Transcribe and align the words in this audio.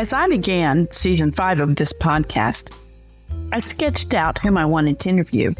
As 0.00 0.14
I 0.14 0.28
began 0.28 0.90
season 0.90 1.30
five 1.30 1.60
of 1.60 1.76
this 1.76 1.92
podcast, 1.92 2.74
I 3.52 3.58
sketched 3.58 4.14
out 4.14 4.38
whom 4.38 4.56
I 4.56 4.64
wanted 4.64 4.98
to 5.00 5.10
interview. 5.10 5.52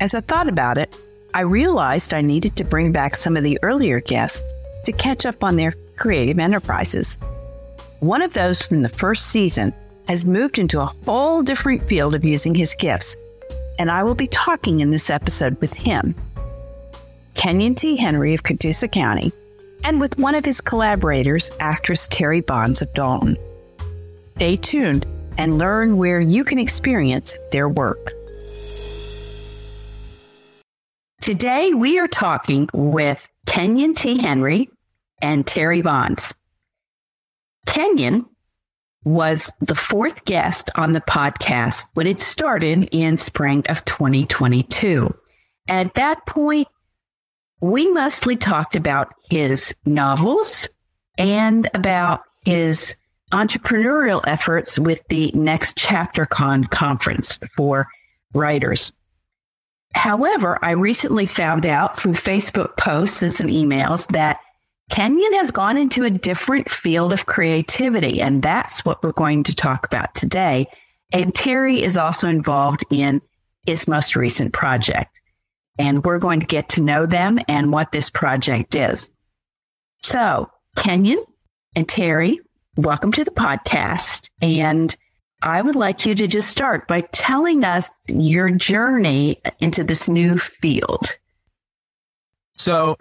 As 0.00 0.14
I 0.14 0.20
thought 0.20 0.50
about 0.50 0.76
it, 0.76 1.00
I 1.32 1.40
realized 1.40 2.12
I 2.12 2.20
needed 2.20 2.56
to 2.56 2.64
bring 2.64 2.92
back 2.92 3.16
some 3.16 3.38
of 3.38 3.42
the 3.42 3.58
earlier 3.62 4.00
guests 4.02 4.42
to 4.84 4.92
catch 4.92 5.24
up 5.24 5.42
on 5.42 5.56
their 5.56 5.72
creative 5.96 6.38
enterprises. 6.38 7.16
One 8.00 8.20
of 8.20 8.34
those 8.34 8.60
from 8.60 8.82
the 8.82 8.90
first 8.90 9.28
season 9.28 9.72
has 10.08 10.26
moved 10.26 10.58
into 10.58 10.82
a 10.82 10.92
whole 11.06 11.42
different 11.42 11.88
field 11.88 12.14
of 12.14 12.22
using 12.22 12.54
his 12.54 12.74
gifts, 12.74 13.16
and 13.78 13.90
I 13.90 14.02
will 14.02 14.14
be 14.14 14.26
talking 14.26 14.80
in 14.80 14.90
this 14.90 15.08
episode 15.08 15.58
with 15.62 15.72
him. 15.72 16.14
Kenyon 17.32 17.76
T. 17.76 17.96
Henry 17.96 18.34
of 18.34 18.42
Catoosa 18.42 18.92
County, 18.92 19.32
and 19.84 20.02
with 20.02 20.18
one 20.18 20.34
of 20.34 20.44
his 20.44 20.60
collaborators, 20.60 21.50
actress 21.60 22.06
Terri 22.08 22.44
Bonds 22.44 22.82
of 22.82 22.92
Dalton. 22.92 23.38
Stay 24.36 24.56
tuned 24.56 25.06
and 25.38 25.58
learn 25.58 25.96
where 25.96 26.20
you 26.20 26.42
can 26.42 26.58
experience 26.58 27.36
their 27.52 27.68
work. 27.68 28.12
Today, 31.20 31.72
we 31.72 32.00
are 32.00 32.08
talking 32.08 32.68
with 32.74 33.28
Kenyon 33.46 33.94
T. 33.94 34.20
Henry 34.20 34.68
and 35.22 35.46
Terri 35.46 35.82
Bonds. 35.82 36.34
Kenyon 37.66 38.26
was 39.04 39.52
the 39.60 39.76
fourth 39.76 40.24
guest 40.24 40.68
on 40.74 40.94
the 40.94 41.00
podcast 41.00 41.86
when 41.94 42.08
it 42.08 42.18
started 42.18 42.88
in 42.90 43.16
spring 43.16 43.62
of 43.68 43.84
2022. 43.84 45.14
At 45.68 45.94
that 45.94 46.26
point, 46.26 46.66
we 47.60 47.88
mostly 47.92 48.36
talked 48.36 48.74
about 48.74 49.14
his 49.30 49.76
novels 49.86 50.68
and 51.16 51.70
about 51.72 52.22
his 52.44 52.96
entrepreneurial 53.32 54.22
efforts 54.26 54.78
with 54.78 55.02
the 55.08 55.30
Next 55.34 55.76
Chapter 55.76 56.26
Con 56.26 56.64
conference 56.64 57.36
for 57.50 57.88
writers. 58.32 58.92
However, 59.94 60.58
I 60.62 60.72
recently 60.72 61.26
found 61.26 61.66
out 61.66 61.98
through 61.98 62.12
Facebook 62.12 62.76
posts 62.76 63.22
and 63.22 63.32
some 63.32 63.46
emails 63.46 64.08
that 64.08 64.40
Kenyon 64.90 65.34
has 65.34 65.50
gone 65.50 65.78
into 65.78 66.04
a 66.04 66.10
different 66.10 66.70
field 66.70 67.12
of 67.12 67.26
creativity, 67.26 68.20
and 68.20 68.42
that's 68.42 68.84
what 68.84 69.02
we're 69.02 69.12
going 69.12 69.42
to 69.44 69.54
talk 69.54 69.86
about 69.86 70.14
today. 70.14 70.66
And 71.12 71.32
Terri 71.32 71.78
is 71.78 71.96
also 71.96 72.28
involved 72.28 72.84
in 72.90 73.22
his 73.66 73.88
most 73.88 74.16
recent 74.16 74.52
project. 74.52 75.20
And 75.78 76.04
we're 76.04 76.18
going 76.18 76.40
to 76.40 76.46
get 76.46 76.68
to 76.70 76.80
know 76.80 77.06
them 77.06 77.38
and 77.48 77.72
what 77.72 77.92
this 77.92 78.10
project 78.10 78.74
is. 78.74 79.10
So, 80.02 80.50
Kenyon 80.76 81.22
and 81.74 81.88
Terri, 81.88 82.36
welcome 82.76 83.12
to 83.12 83.24
the 83.24 83.30
podcast. 83.30 84.30
And 84.42 84.94
I 85.42 85.62
would 85.62 85.76
like 85.76 86.06
you 86.06 86.14
to 86.14 86.26
just 86.26 86.50
start 86.50 86.88
by 86.88 87.02
telling 87.12 87.64
us 87.64 87.90
your 88.08 88.50
journey 88.50 89.40
into 89.60 89.84
this 89.84 90.08
new 90.08 90.38
field. 90.38 91.16
So, 92.56 92.96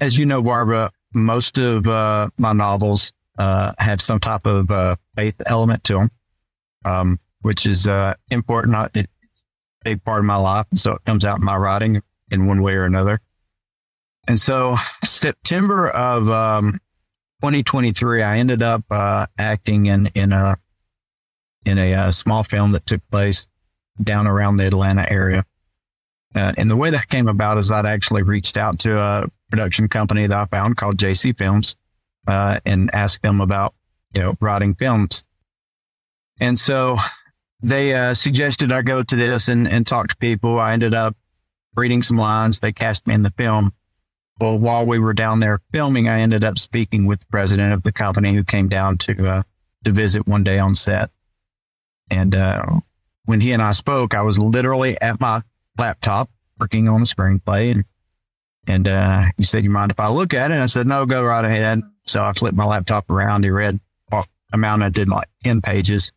as 0.00 0.16
you 0.16 0.24
know, 0.26 0.42
Barbara, 0.42 0.90
most 1.12 1.58
of 1.58 1.86
uh, 1.86 2.30
my 2.38 2.52
novels 2.52 3.12
uh, 3.38 3.72
have 3.78 4.00
some 4.00 4.20
type 4.20 4.46
of 4.46 4.70
uh, 4.70 4.96
faith 5.16 5.40
element 5.46 5.84
to 5.84 5.94
them, 5.94 6.10
um, 6.84 7.20
which 7.42 7.66
is 7.66 7.86
uh, 7.86 8.14
important. 8.30 8.76
It's 8.94 9.06
a 9.06 9.84
big 9.84 10.04
part 10.04 10.20
of 10.20 10.26
my 10.26 10.36
life. 10.36 10.66
So 10.74 10.92
it 10.92 11.04
comes 11.04 11.24
out 11.24 11.38
in 11.38 11.44
my 11.44 11.56
writing 11.56 12.02
in 12.30 12.46
one 12.46 12.62
way 12.62 12.74
or 12.74 12.84
another. 12.84 13.20
And 14.28 14.38
so 14.38 14.76
September 15.04 15.88
of 15.88 16.28
um, 16.28 16.78
2023, 17.40 18.22
I 18.22 18.36
ended 18.36 18.62
up 18.62 18.84
uh, 18.90 19.26
acting 19.38 19.86
in 19.86 20.10
in 20.14 20.32
a 20.32 20.56
in 21.64 21.78
a, 21.78 21.94
uh, 21.94 22.10
small 22.10 22.42
film 22.42 22.72
that 22.72 22.86
took 22.86 23.00
place 23.10 23.46
down 24.02 24.26
around 24.26 24.56
the 24.56 24.66
Atlanta 24.66 25.10
area. 25.10 25.44
Uh, 26.34 26.52
and 26.56 26.70
the 26.70 26.76
way 26.76 26.90
that 26.90 27.08
came 27.08 27.28
about 27.28 27.58
is 27.58 27.70
I'd 27.70 27.86
actually 27.86 28.22
reached 28.22 28.56
out 28.56 28.78
to 28.80 28.98
a 28.98 29.26
production 29.50 29.88
company 29.88 30.26
that 30.26 30.38
I 30.38 30.44
found 30.46 30.76
called 30.76 30.96
JC 30.96 31.36
Films 31.36 31.76
uh, 32.26 32.60
and 32.64 32.94
asked 32.94 33.22
them 33.22 33.40
about 33.40 33.74
you 34.14 34.20
know 34.20 34.34
writing 34.40 34.74
films. 34.74 35.24
And 36.40 36.58
so 36.58 36.98
they 37.62 37.94
uh, 37.94 38.14
suggested 38.14 38.70
I 38.70 38.82
go 38.82 39.02
to 39.02 39.16
this 39.16 39.48
and, 39.48 39.66
and 39.66 39.86
talk 39.86 40.08
to 40.08 40.16
people. 40.16 40.58
I 40.58 40.72
ended 40.72 40.94
up 40.94 41.16
reading 41.74 42.02
some 42.02 42.16
lines. 42.16 42.60
They 42.60 42.72
cast 42.72 43.06
me 43.06 43.14
in 43.14 43.22
the 43.22 43.30
film. 43.30 43.72
Well, 44.40 44.58
while 44.58 44.86
we 44.86 44.98
were 44.98 45.12
down 45.12 45.40
there 45.40 45.60
filming, 45.70 46.08
I 46.08 46.20
ended 46.20 46.42
up 46.44 46.58
speaking 46.58 47.04
with 47.04 47.20
the 47.20 47.26
president 47.26 47.74
of 47.74 47.82
the 47.82 47.92
company 47.92 48.32
who 48.32 48.42
came 48.42 48.68
down 48.68 48.96
to, 48.98 49.28
uh, 49.28 49.42
to 49.84 49.92
visit 49.92 50.26
one 50.26 50.42
day 50.44 50.58
on 50.58 50.74
set. 50.74 51.10
And, 52.10 52.34
uh, 52.34 52.80
when 53.26 53.40
he 53.40 53.52
and 53.52 53.60
I 53.60 53.72
spoke, 53.72 54.14
I 54.14 54.22
was 54.22 54.38
literally 54.38 54.98
at 55.00 55.20
my 55.20 55.42
laptop 55.76 56.30
working 56.58 56.88
on 56.88 57.00
the 57.00 57.06
screenplay 57.06 57.72
and, 57.72 57.84
and, 58.66 58.88
uh, 58.88 59.24
he 59.36 59.42
said, 59.42 59.62
you 59.62 59.70
mind 59.70 59.90
if 59.90 60.00
I 60.00 60.08
look 60.08 60.32
at 60.32 60.50
it? 60.50 60.54
And 60.54 60.62
I 60.62 60.66
said, 60.66 60.86
no, 60.86 61.04
go 61.04 61.22
right 61.22 61.44
ahead. 61.44 61.82
So 62.06 62.24
I 62.24 62.32
flipped 62.32 62.56
my 62.56 62.64
laptop 62.64 63.10
around. 63.10 63.44
He 63.44 63.50
read 63.50 63.78
well, 64.10 64.26
amount 64.54 64.82
I 64.82 64.88
did 64.88 65.08
like 65.08 65.28
10 65.44 65.60
pages. 65.60 66.12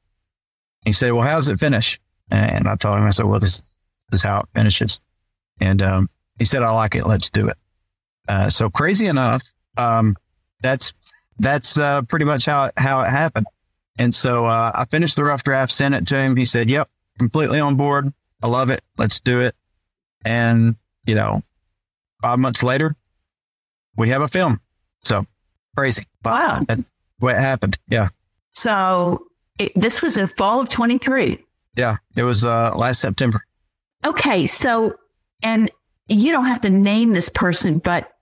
He 0.86 0.94
said, 0.94 1.12
well, 1.12 1.28
how's 1.28 1.50
it 1.50 1.60
finish? 1.60 2.00
And 2.32 2.70
I 2.70 2.78
told 2.78 2.98
him, 3.00 3.04
I 3.04 3.12
said, 3.12 3.26
well, 3.26 3.40
this, 3.40 3.62
this 4.10 4.20
is 4.20 4.24
how 4.24 4.40
it 4.40 4.46
finishes. 4.56 5.02
And, 5.60 5.82
um, 5.82 6.10
he 6.40 6.46
said, 6.46 6.64
I 6.64 6.72
like 6.72 6.96
it. 6.96 7.06
Let's 7.06 7.30
do 7.30 7.48
it. 7.48 7.58
Uh, 8.28 8.50
so 8.50 8.70
crazy 8.70 9.06
enough, 9.06 9.42
um, 9.78 10.16
that's 10.62 10.94
that's 11.40 11.78
uh, 11.78 12.04
pretty 12.04 12.26
much 12.26 12.46
how 12.46 12.66
it, 12.66 12.74
how 12.78 13.02
it 13.02 13.10
happened. 13.10 13.48
And 13.98 14.14
so 14.14 14.46
uh, 14.46 14.72
I 14.74 14.86
finished 14.86 15.16
the 15.16 15.24
rough 15.24 15.44
draft, 15.44 15.72
sent 15.72 15.94
it 15.94 16.08
to 16.08 16.18
him. 16.18 16.36
He 16.36 16.46
said, 16.46 16.70
"Yep, 16.70 16.90
completely 17.20 17.60
on 17.60 17.76
board. 17.76 18.12
I 18.42 18.48
love 18.48 18.70
it. 18.70 18.82
Let's 18.98 19.20
do 19.20 19.42
it." 19.42 19.56
And 20.26 20.76
you 21.06 21.16
know, 21.16 21.44
five 22.22 22.40
months 22.40 22.64
later, 22.64 22.96
we 23.98 24.10
have 24.10 24.22
a 24.22 24.28
film. 24.28 24.60
So 25.04 25.26
crazy. 25.76 26.08
Wow, 26.24 26.62
that's 26.68 26.92
what 27.20 27.36
happened. 27.36 27.78
Yeah. 27.88 28.10
So 28.54 29.28
it, 29.60 29.74
this 29.76 30.02
was 30.02 30.18
in 30.18 30.28
fall 30.28 30.62
of 30.62 30.70
twenty 30.70 30.98
three. 30.98 31.44
Yeah, 31.76 31.98
it 32.16 32.24
was 32.24 32.44
uh, 32.44 32.76
last 32.76 33.02
September. 33.02 33.44
Okay, 34.06 34.46
so 34.46 34.96
and 35.42 35.70
you 36.08 36.32
don't 36.32 36.46
have 36.46 36.62
to 36.62 36.70
name 36.70 37.14
this 37.14 37.30
person, 37.30 37.80
but 37.80 38.13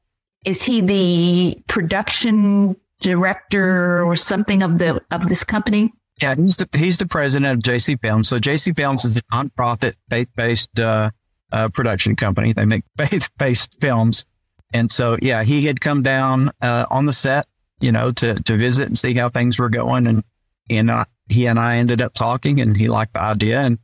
is 0.45 0.63
he 0.63 0.81
the 0.81 1.61
production 1.67 2.75
director 2.99 4.03
or 4.03 4.15
something 4.15 4.63
of 4.63 4.77
the 4.77 5.01
of 5.11 5.27
this 5.27 5.43
company? 5.43 5.93
Yeah, 6.21 6.35
he's 6.35 6.55
the 6.55 6.69
he's 6.77 6.97
the 6.97 7.07
president 7.07 7.57
of 7.57 7.63
JC 7.63 7.99
Films. 8.01 8.29
So 8.29 8.37
JC 8.37 8.75
Films 8.75 9.05
is 9.05 9.17
a 9.17 9.21
nonprofit 9.33 9.93
faith 10.09 10.29
based 10.35 10.79
uh, 10.79 11.11
uh, 11.51 11.69
production 11.69 12.15
company. 12.15 12.53
They 12.53 12.65
make 12.65 12.83
faith 12.97 13.29
based 13.37 13.75
films, 13.81 14.25
and 14.73 14.91
so 14.91 15.17
yeah, 15.21 15.43
he 15.43 15.65
had 15.65 15.81
come 15.81 16.03
down 16.03 16.51
uh, 16.61 16.85
on 16.89 17.05
the 17.05 17.13
set, 17.13 17.47
you 17.79 17.91
know, 17.91 18.11
to 18.13 18.35
to 18.35 18.57
visit 18.57 18.87
and 18.87 18.97
see 18.97 19.13
how 19.13 19.29
things 19.29 19.59
were 19.59 19.69
going, 19.69 20.07
and 20.07 20.23
and 20.69 20.89
uh, 20.89 21.05
he 21.29 21.47
and 21.47 21.59
I 21.59 21.77
ended 21.77 22.01
up 22.01 22.13
talking, 22.13 22.61
and 22.61 22.77
he 22.77 22.87
liked 22.87 23.13
the 23.13 23.21
idea, 23.21 23.61
and 23.61 23.79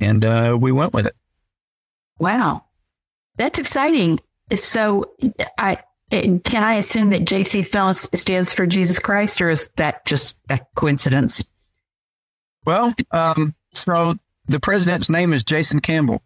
and 0.00 0.24
uh, 0.24 0.56
we 0.60 0.72
went 0.72 0.92
with 0.92 1.06
it. 1.06 1.14
Wow, 2.18 2.64
that's 3.36 3.58
exciting. 3.58 4.20
So 4.50 5.14
I 5.58 5.78
can 6.10 6.62
I 6.62 6.74
assume 6.74 7.10
that 7.10 7.22
JC 7.22 7.66
Films 7.66 8.08
stands 8.18 8.52
for 8.52 8.66
Jesus 8.66 8.98
Christ, 8.98 9.40
or 9.40 9.48
is 9.48 9.70
that 9.76 10.04
just 10.04 10.38
a 10.50 10.60
coincidence? 10.74 11.42
Well, 12.66 12.94
um, 13.10 13.54
so 13.72 14.14
the 14.46 14.60
president's 14.60 15.08
name 15.08 15.32
is 15.32 15.42
Jason 15.42 15.80
Campbell. 15.80 16.22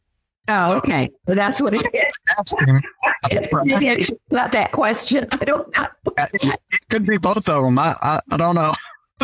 Oh, 0.48 0.78
okay. 0.78 1.10
Well, 1.26 1.36
that's 1.36 1.60
what 1.60 1.74
it 1.74 1.86
is. 1.92 4.12
Not 4.30 4.52
that 4.52 4.72
question. 4.72 5.26
I 5.32 5.44
don't 5.44 5.76
know. 5.76 5.86
It 6.16 6.60
could 6.88 7.06
be 7.06 7.18
both 7.18 7.48
of 7.48 7.64
them. 7.64 7.78
I, 7.78 7.96
I, 8.00 8.20
I 8.30 8.36
don't 8.36 8.54
know. 8.54 8.74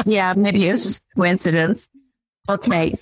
yeah, 0.06 0.34
maybe 0.36 0.66
it 0.66 0.72
was 0.72 0.84
just 0.84 1.02
coincidence. 1.16 1.88
Okay, 2.48 2.92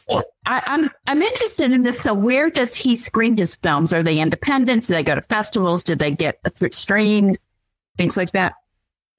I, 0.44 0.62
I'm, 0.66 0.90
I'm 1.06 1.22
interested 1.22 1.72
in 1.72 1.82
this. 1.82 2.00
So, 2.00 2.12
where 2.12 2.50
does 2.50 2.76
he 2.76 2.94
screen 2.94 3.38
his 3.38 3.56
films? 3.56 3.92
Are 3.92 4.02
they 4.02 4.18
independent? 4.18 4.86
Do 4.86 4.92
they 4.92 5.02
go 5.02 5.14
to 5.14 5.22
festivals? 5.22 5.82
Did 5.82 5.98
they 5.98 6.10
get 6.10 6.38
streamed? 6.74 7.38
Things 7.96 8.18
like 8.18 8.32
that. 8.32 8.54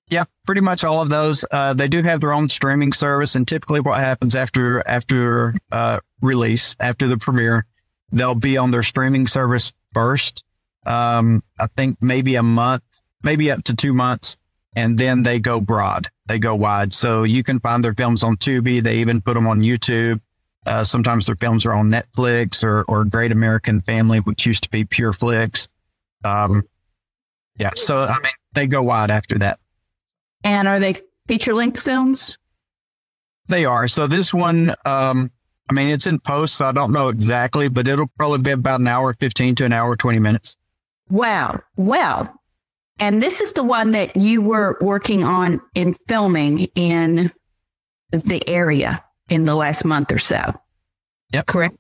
Yeah, 0.10 0.26
pretty 0.46 0.62
much 0.62 0.84
all 0.84 1.02
of 1.02 1.10
those. 1.10 1.44
Uh, 1.50 1.74
they 1.74 1.88
do 1.88 2.04
have 2.04 2.22
their 2.22 2.34
own 2.34 2.50
streaming 2.50 2.94
service, 2.94 3.34
and 3.34 3.48
typically, 3.48 3.80
what 3.80 4.00
happens 4.00 4.36
after 4.36 4.88
after 4.88 5.56
uh, 5.72 6.00
release, 6.22 6.76
after 6.80 7.08
the 7.08 7.18
premiere, 7.18 7.66
they'll 8.12 8.36
be 8.36 8.58
on 8.58 8.70
their 8.70 8.84
streaming 8.84 9.26
service 9.26 9.74
first. 9.92 10.44
Um, 10.86 11.42
I 11.60 11.66
think 11.66 11.98
maybe 12.00 12.36
a 12.36 12.44
month, 12.44 12.84
maybe 13.24 13.50
up 13.50 13.64
to 13.64 13.76
two 13.76 13.94
months, 13.96 14.38
and 14.76 15.00
then 15.00 15.24
they 15.24 15.40
go 15.40 15.60
broad 15.60 16.11
they 16.28 16.40
go 16.40 16.56
wide. 16.56 16.94
So 16.94 17.24
you 17.24 17.44
can 17.44 17.60
find 17.60 17.84
their 17.84 17.94
films 17.94 18.24
on 18.24 18.38
Tubi. 18.38 18.82
They 18.82 18.98
even 18.98 19.22
put 19.22 19.34
them 19.34 19.48
on 19.48 19.60
YouTube. 19.60 20.22
Uh, 20.66 20.84
sometimes 20.84 21.26
their 21.26 21.36
films 21.36 21.66
are 21.66 21.74
on 21.74 21.90
Netflix 21.90 22.64
or, 22.64 22.84
or 22.88 23.04
Great 23.06 23.32
American 23.32 23.82
Family, 23.82 24.20
which 24.20 24.46
used 24.46 24.64
to 24.64 24.70
be 24.70 24.86
Pure 24.86 25.14
Flix. 25.14 25.68
Um, 26.24 26.64
yeah. 27.58 27.72
So, 27.76 27.98
I 27.98 28.16
mean, 28.22 28.34
they 28.54 28.68
go 28.68 28.84
wide 28.84 29.10
after 29.10 29.38
that. 29.40 29.60
And 30.44 30.68
are 30.68 30.80
they 30.80 30.96
feature 31.28 31.54
length 31.54 31.82
films? 31.82 32.38
They 33.48 33.66
are. 33.66 33.88
So 33.88 34.08
this 34.08 34.34
one, 34.34 34.70
um, 34.86 35.32
I 35.70 35.74
mean, 35.74 35.90
it's 35.90 36.06
in 36.06 36.20
post, 36.20 36.56
so 36.56 36.66
I 36.66 36.72
don't 36.72 36.92
know 36.92 37.10
exactly, 37.10 37.68
but 37.68 37.88
it'll 37.88 38.12
probably 38.18 38.40
be 38.40 38.52
about 38.52 38.80
an 38.80 38.88
hour 38.88 39.14
15 39.14 39.56
to 39.56 39.66
an 39.66 39.74
hour 39.74 39.96
20 39.96 40.20
minutes. 40.20 40.58
Wow. 41.10 41.62
Well, 41.76 42.41
and 43.02 43.22
this 43.22 43.42
is 43.42 43.54
the 43.54 43.64
one 43.64 43.92
that 43.92 44.16
you 44.16 44.42
were 44.42 44.78
working 44.80 45.24
on 45.24 45.60
in 45.74 45.96
filming 46.08 46.60
in 46.76 47.32
the 48.12 48.48
area 48.48 49.04
in 49.28 49.46
the 49.46 49.56
last 49.56 49.84
month 49.84 50.12
or 50.12 50.20
so. 50.20 50.54
Yep. 51.34 51.48
Correct. 51.48 51.78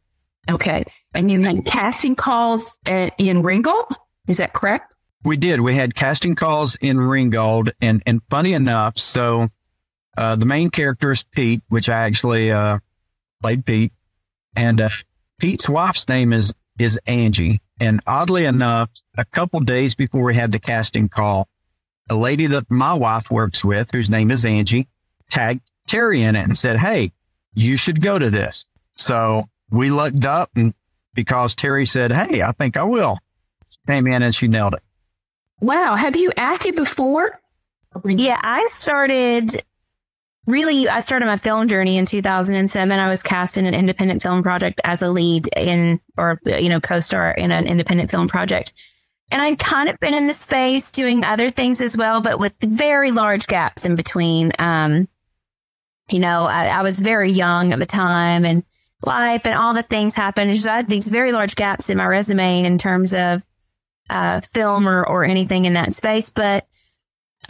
Okay. 0.49 0.83
And 1.13 1.29
you 1.29 1.41
had 1.41 1.63
casting 1.63 2.15
calls 2.15 2.79
at, 2.85 3.13
in 3.19 3.43
Ringgold. 3.43 3.85
Is 4.27 4.37
that 4.37 4.53
correct? 4.53 4.91
We 5.23 5.37
did. 5.37 5.61
We 5.61 5.75
had 5.75 5.93
casting 5.93 6.33
calls 6.33 6.75
in 6.77 6.99
Ringgold, 6.99 7.71
and 7.79 8.01
and 8.07 8.21
funny 8.27 8.53
enough, 8.53 8.97
so 8.97 9.49
uh, 10.17 10.35
the 10.35 10.47
main 10.47 10.71
character 10.71 11.11
is 11.11 11.23
Pete, 11.23 11.61
which 11.69 11.89
I 11.89 12.05
actually 12.05 12.51
uh, 12.51 12.79
played 13.39 13.63
Pete, 13.63 13.93
and 14.55 14.81
uh, 14.81 14.89
Pete's 15.37 15.69
wife's 15.69 16.07
name 16.07 16.33
is 16.33 16.55
is 16.79 16.99
Angie. 17.05 17.61
And 17.81 17.99
oddly 18.05 18.45
enough, 18.45 18.91
a 19.17 19.25
couple 19.25 19.59
days 19.59 19.95
before 19.95 20.21
we 20.21 20.35
had 20.35 20.51
the 20.51 20.59
casting 20.59 21.09
call, 21.09 21.49
a 22.11 22.15
lady 22.15 22.45
that 22.45 22.69
my 22.69 22.93
wife 22.93 23.31
works 23.31 23.65
with, 23.65 23.89
whose 23.89 24.07
name 24.07 24.29
is 24.29 24.45
Angie, 24.45 24.87
tagged 25.31 25.61
Terri 25.89 26.19
in 26.19 26.35
it 26.35 26.43
and 26.43 26.55
said, 26.55 26.77
"Hey, 26.77 27.11
you 27.55 27.77
should 27.77 27.99
go 27.99 28.19
to 28.19 28.29
this." 28.29 28.67
So 28.93 29.49
we 29.71 29.89
looked 29.89 30.23
up, 30.25 30.51
and 30.55 30.75
because 31.15 31.55
Terri 31.55 31.87
said, 31.87 32.11
"Hey, 32.11 32.43
I 32.43 32.51
think 32.51 32.77
I 32.77 32.83
will," 32.83 33.17
came 33.87 34.05
in 34.05 34.21
and 34.21 34.35
she 34.35 34.47
nailed 34.47 34.75
it. 34.75 34.83
Wow. 35.59 35.95
Have 35.95 36.15
you 36.15 36.31
acted 36.37 36.75
before? 36.75 37.39
Yeah, 38.05 38.39
I 38.43 38.63
started 38.69 39.63
really, 40.47 40.87
I 40.89 40.99
started 40.99 41.25
my 41.25 41.37
film 41.37 41.67
journey 41.67 41.97
in 41.97 42.05
2007. 42.05 42.99
I 42.99 43.09
was 43.09 43.23
cast 43.23 43.57
in 43.57 43.65
an 43.65 43.73
independent 43.73 44.21
film 44.21 44.43
project 44.43 44.81
as 44.83 45.01
a 45.01 45.09
lead 45.09 45.47
in, 45.55 45.99
or, 46.17 46.39
you 46.45 46.69
know, 46.69 46.79
co 46.79 46.99
star 46.99 47.31
in 47.31 47.51
an 47.51 47.67
independent 47.67 48.11
film 48.11 48.27
project. 48.27 48.73
And 49.31 49.41
I'd 49.41 49.59
kind 49.59 49.87
of 49.87 49.97
been 49.99 50.13
in 50.13 50.27
the 50.27 50.33
space 50.33 50.91
doing 50.91 51.23
other 51.23 51.49
things 51.49 51.79
as 51.79 51.95
well, 51.95 52.21
but 52.21 52.37
with 52.37 52.55
very 52.59 53.11
large 53.11 53.47
gaps 53.47 53.85
in 53.85 53.95
between. 53.95 54.51
Um, 54.59 55.07
you 56.11 56.19
know, 56.19 56.43
I, 56.43 56.67
I 56.67 56.81
was 56.81 56.99
very 56.99 57.31
young 57.31 57.71
at 57.71 57.79
the 57.79 57.85
time 57.85 58.43
and 58.43 58.63
life 59.05 59.45
and 59.45 59.55
all 59.55 59.73
the 59.73 59.83
things 59.83 60.15
happened. 60.15 60.57
So 60.59 60.69
I 60.69 60.77
had 60.77 60.89
these 60.89 61.07
very 61.07 61.31
large 61.31 61.55
gaps 61.55 61.89
in 61.89 61.97
my 61.97 62.05
resume 62.05 62.65
in 62.65 62.77
terms 62.77 63.13
of 63.13 63.43
uh, 64.09 64.41
film 64.41 64.87
or, 64.87 65.05
or 65.05 65.23
anything 65.23 65.65
in 65.65 65.73
that 65.73 65.93
space. 65.93 66.29
But 66.29 66.67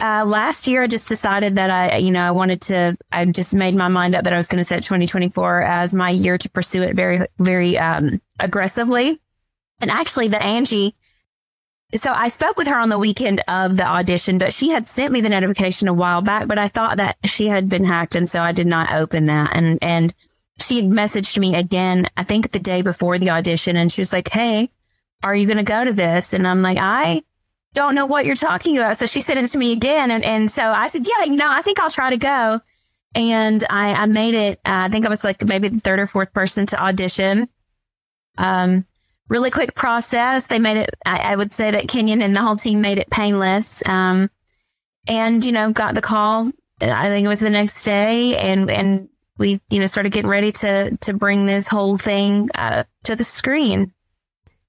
uh, 0.02 0.24
last 0.24 0.66
year, 0.66 0.82
I 0.82 0.88
just 0.88 1.08
decided 1.08 1.54
that 1.54 1.70
I, 1.70 1.98
you 1.98 2.10
know, 2.10 2.20
I 2.20 2.32
wanted 2.32 2.60
to, 2.62 2.96
I 3.12 3.24
just 3.24 3.54
made 3.54 3.76
my 3.76 3.86
mind 3.86 4.16
up 4.16 4.24
that 4.24 4.32
I 4.32 4.36
was 4.36 4.48
going 4.48 4.58
to 4.58 4.64
set 4.64 4.82
2024 4.82 5.62
as 5.62 5.94
my 5.94 6.10
year 6.10 6.36
to 6.38 6.50
pursue 6.50 6.82
it 6.82 6.96
very, 6.96 7.20
very 7.38 7.78
um, 7.78 8.20
aggressively. 8.40 9.20
And 9.80 9.92
actually, 9.92 10.26
the 10.26 10.42
Angie, 10.42 10.96
so 11.94 12.12
I 12.12 12.28
spoke 12.28 12.56
with 12.56 12.66
her 12.66 12.78
on 12.78 12.88
the 12.88 12.98
weekend 12.98 13.42
of 13.46 13.76
the 13.76 13.86
audition, 13.86 14.38
but 14.38 14.52
she 14.52 14.70
had 14.70 14.86
sent 14.86 15.12
me 15.12 15.20
the 15.20 15.28
notification 15.28 15.86
a 15.86 15.94
while 15.94 16.20
back, 16.20 16.48
but 16.48 16.58
I 16.58 16.66
thought 16.66 16.96
that 16.96 17.16
she 17.24 17.46
had 17.46 17.68
been 17.68 17.84
hacked. 17.84 18.16
And 18.16 18.28
so 18.28 18.40
I 18.40 18.50
did 18.50 18.66
not 18.66 18.92
open 18.92 19.26
that. 19.26 19.54
And, 19.54 19.78
and 19.82 20.12
she 20.58 20.76
had 20.76 20.86
messaged 20.86 21.38
me 21.38 21.54
again, 21.54 22.08
I 22.16 22.24
think 22.24 22.50
the 22.50 22.58
day 22.58 22.82
before 22.82 23.18
the 23.18 23.30
audition. 23.30 23.76
And 23.76 23.92
she 23.92 24.00
was 24.00 24.12
like, 24.12 24.28
Hey, 24.30 24.70
are 25.22 25.36
you 25.36 25.46
going 25.46 25.58
to 25.58 25.62
go 25.62 25.84
to 25.84 25.92
this? 25.92 26.32
And 26.32 26.48
I'm 26.48 26.62
like, 26.62 26.78
I 26.80 27.22
don't 27.74 27.94
know 27.94 28.06
what 28.06 28.26
you're 28.26 28.34
talking 28.34 28.76
about. 28.76 28.96
So 28.96 29.06
she 29.06 29.20
sent 29.20 29.38
it 29.38 29.46
to 29.46 29.58
me 29.58 29.72
again. 29.72 30.10
And, 30.10 30.24
and 30.24 30.50
so 30.50 30.62
I 30.62 30.86
said, 30.86 31.06
yeah, 31.06 31.24
you 31.24 31.36
know, 31.36 31.50
I 31.50 31.62
think 31.62 31.80
I'll 31.80 31.90
try 31.90 32.10
to 32.10 32.16
go. 32.16 32.60
And 33.14 33.64
I, 33.68 33.92
I 33.94 34.06
made 34.06 34.34
it. 34.34 34.58
Uh, 34.64 34.84
I 34.84 34.88
think 34.88 35.06
I 35.06 35.08
was 35.08 35.24
like 35.24 35.44
maybe 35.44 35.68
the 35.68 35.80
third 35.80 35.98
or 35.98 36.06
fourth 36.06 36.32
person 36.32 36.66
to 36.66 36.82
audition. 36.82 37.48
Um, 38.38 38.86
really 39.28 39.50
quick 39.50 39.74
process. 39.74 40.46
They 40.46 40.58
made 40.58 40.76
it, 40.76 40.90
I, 41.04 41.32
I 41.32 41.36
would 41.36 41.52
say 41.52 41.70
that 41.70 41.88
Kenyon 41.88 42.22
and 42.22 42.34
the 42.34 42.42
whole 42.42 42.56
team 42.56 42.80
made 42.80 42.98
it 42.98 43.10
painless. 43.10 43.82
Um, 43.86 44.30
and, 45.06 45.44
you 45.44 45.52
know, 45.52 45.72
got 45.72 45.94
the 45.94 46.02
call. 46.02 46.50
I 46.80 47.08
think 47.08 47.24
it 47.24 47.28
was 47.28 47.40
the 47.40 47.50
next 47.50 47.84
day 47.84 48.36
and, 48.36 48.70
and 48.70 49.08
we, 49.38 49.58
you 49.70 49.80
know, 49.80 49.86
started 49.86 50.12
getting 50.12 50.30
ready 50.30 50.52
to, 50.52 50.96
to 50.98 51.12
bring 51.12 51.46
this 51.46 51.68
whole 51.68 51.96
thing, 51.96 52.50
uh, 52.54 52.84
to 53.04 53.16
the 53.16 53.24
screen. 53.24 53.92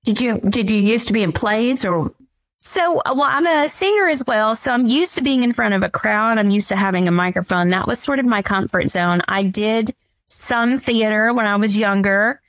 Did 0.05 0.19
you 0.19 0.39
did 0.39 0.69
you 0.69 0.81
used 0.81 1.07
to 1.07 1.13
be 1.13 1.23
in 1.23 1.31
plays 1.31 1.85
or 1.85 2.13
so, 2.65 2.99
uh, 2.99 3.13
well, 3.13 3.27
I'm 3.29 3.45
a 3.45 3.67
singer 3.67 4.07
as 4.07 4.23
well. 4.25 4.55
So 4.55 4.71
I'm 4.71 4.85
used 4.85 5.15
to 5.15 5.21
being 5.21 5.43
in 5.43 5.51
front 5.51 5.73
of 5.73 5.83
a 5.83 5.89
crowd. 5.89 6.37
I'm 6.37 6.49
used 6.49 6.69
to 6.69 6.77
having 6.77 7.09
a 7.09 7.11
microphone. 7.11 7.71
That 7.71 7.87
was 7.87 7.99
sort 7.99 8.19
of 8.19 8.25
my 8.25 8.41
comfort 8.41 8.87
zone. 8.87 9.21
I 9.27 9.43
did 9.43 9.93
some 10.27 10.77
theater 10.77 11.33
when 11.33 11.45
I 11.45 11.57
was 11.57 11.77
younger. 11.77 12.41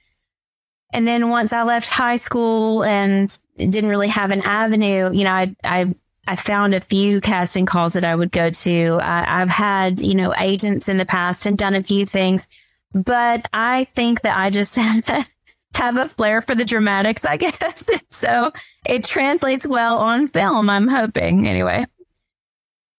And 0.92 1.04
then 1.08 1.30
once 1.30 1.52
I 1.52 1.64
left 1.64 1.88
high 1.88 2.14
school 2.14 2.84
and 2.84 3.28
didn't 3.56 3.90
really 3.90 4.06
have 4.06 4.30
an 4.30 4.42
avenue, 4.42 5.10
you 5.12 5.24
know, 5.24 5.32
I, 5.32 5.56
I, 5.64 5.92
I 6.28 6.36
found 6.36 6.74
a 6.74 6.80
few 6.80 7.20
casting 7.20 7.66
calls 7.66 7.94
that 7.94 8.04
I 8.04 8.14
would 8.14 8.30
go 8.30 8.50
to. 8.50 8.98
I, 9.02 9.42
I've 9.42 9.50
had, 9.50 10.00
you 10.00 10.14
know, 10.14 10.32
agents 10.38 10.88
in 10.88 10.96
the 10.96 11.06
past 11.06 11.44
and 11.44 11.58
done 11.58 11.74
a 11.74 11.82
few 11.82 12.06
things, 12.06 12.46
but 12.94 13.48
I 13.52 13.82
think 13.82 14.20
that 14.20 14.38
I 14.38 14.50
just 14.50 14.78
have 15.76 15.96
a 15.96 16.08
flair 16.08 16.40
for 16.40 16.54
the 16.54 16.64
dramatics, 16.64 17.24
I 17.24 17.36
guess. 17.38 17.88
so 18.08 18.52
it 18.86 19.04
translates 19.04 19.66
well 19.66 19.98
on 19.98 20.26
film, 20.28 20.70
I'm 20.70 20.88
hoping, 20.88 21.46
anyway. 21.46 21.86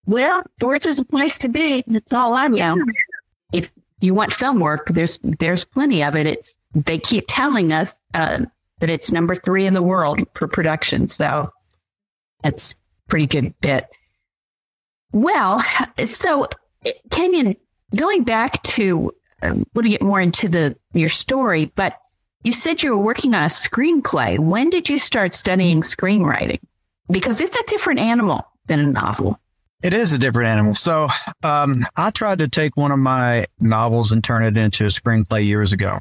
Well, 0.05 0.43
Georgia's 0.59 0.99
a 0.99 1.05
place 1.05 1.37
to 1.39 1.49
be. 1.49 1.83
That's 1.87 2.13
all 2.13 2.33
I 2.33 2.47
know. 2.47 2.77
If 3.51 3.71
you 4.01 4.13
want 4.13 4.33
film 4.33 4.59
work, 4.59 4.87
there's 4.87 5.17
there's 5.23 5.63
plenty 5.63 6.03
of 6.03 6.15
it. 6.15 6.27
It's 6.27 6.63
they 6.73 6.99
keep 6.99 7.25
telling 7.27 7.71
us 7.73 8.03
uh, 8.13 8.45
that 8.79 8.89
it's 8.89 9.11
number 9.11 9.33
three 9.33 9.65
in 9.65 9.73
the 9.73 9.81
world 9.81 10.19
for 10.35 10.47
production. 10.47 11.07
So 11.07 11.49
that's 12.43 12.75
pretty 13.07 13.25
good 13.25 13.59
bit. 13.61 13.87
Well, 15.11 15.63
so 16.05 16.47
Kenyon, 17.09 17.55
going 17.95 18.23
back 18.23 18.61
to, 18.63 19.11
um, 19.41 19.63
we'll 19.73 19.89
get 19.89 20.01
more 20.01 20.21
into 20.21 20.49
the 20.49 20.77
your 20.93 21.09
story, 21.09 21.71
but 21.75 21.97
you 22.45 22.51
said 22.51 22.83
you 22.83 22.91
were 22.91 23.03
working 23.03 23.33
on 23.33 23.41
a 23.41 23.47
screenplay. 23.47 24.37
When 24.37 24.69
did 24.69 24.87
you 24.87 24.99
start 24.99 25.33
studying 25.33 25.81
screenwriting? 25.81 26.59
Because 27.09 27.41
it's 27.41 27.55
a 27.55 27.63
different 27.63 27.99
animal 27.99 28.47
than 28.67 28.79
a 28.79 28.85
novel. 28.85 29.39
It 29.81 29.93
is 29.93 30.13
a 30.13 30.19
different 30.19 30.49
animal. 30.49 30.75
So 30.75 31.07
um, 31.41 31.85
I 31.97 32.11
tried 32.11 32.37
to 32.39 32.47
take 32.47 32.77
one 32.77 32.91
of 32.91 32.99
my 32.99 33.45
novels 33.59 34.11
and 34.11 34.23
turn 34.23 34.43
it 34.43 34.57
into 34.57 34.85
a 34.85 34.89
screenplay 34.89 35.43
years 35.43 35.73
ago. 35.73 35.97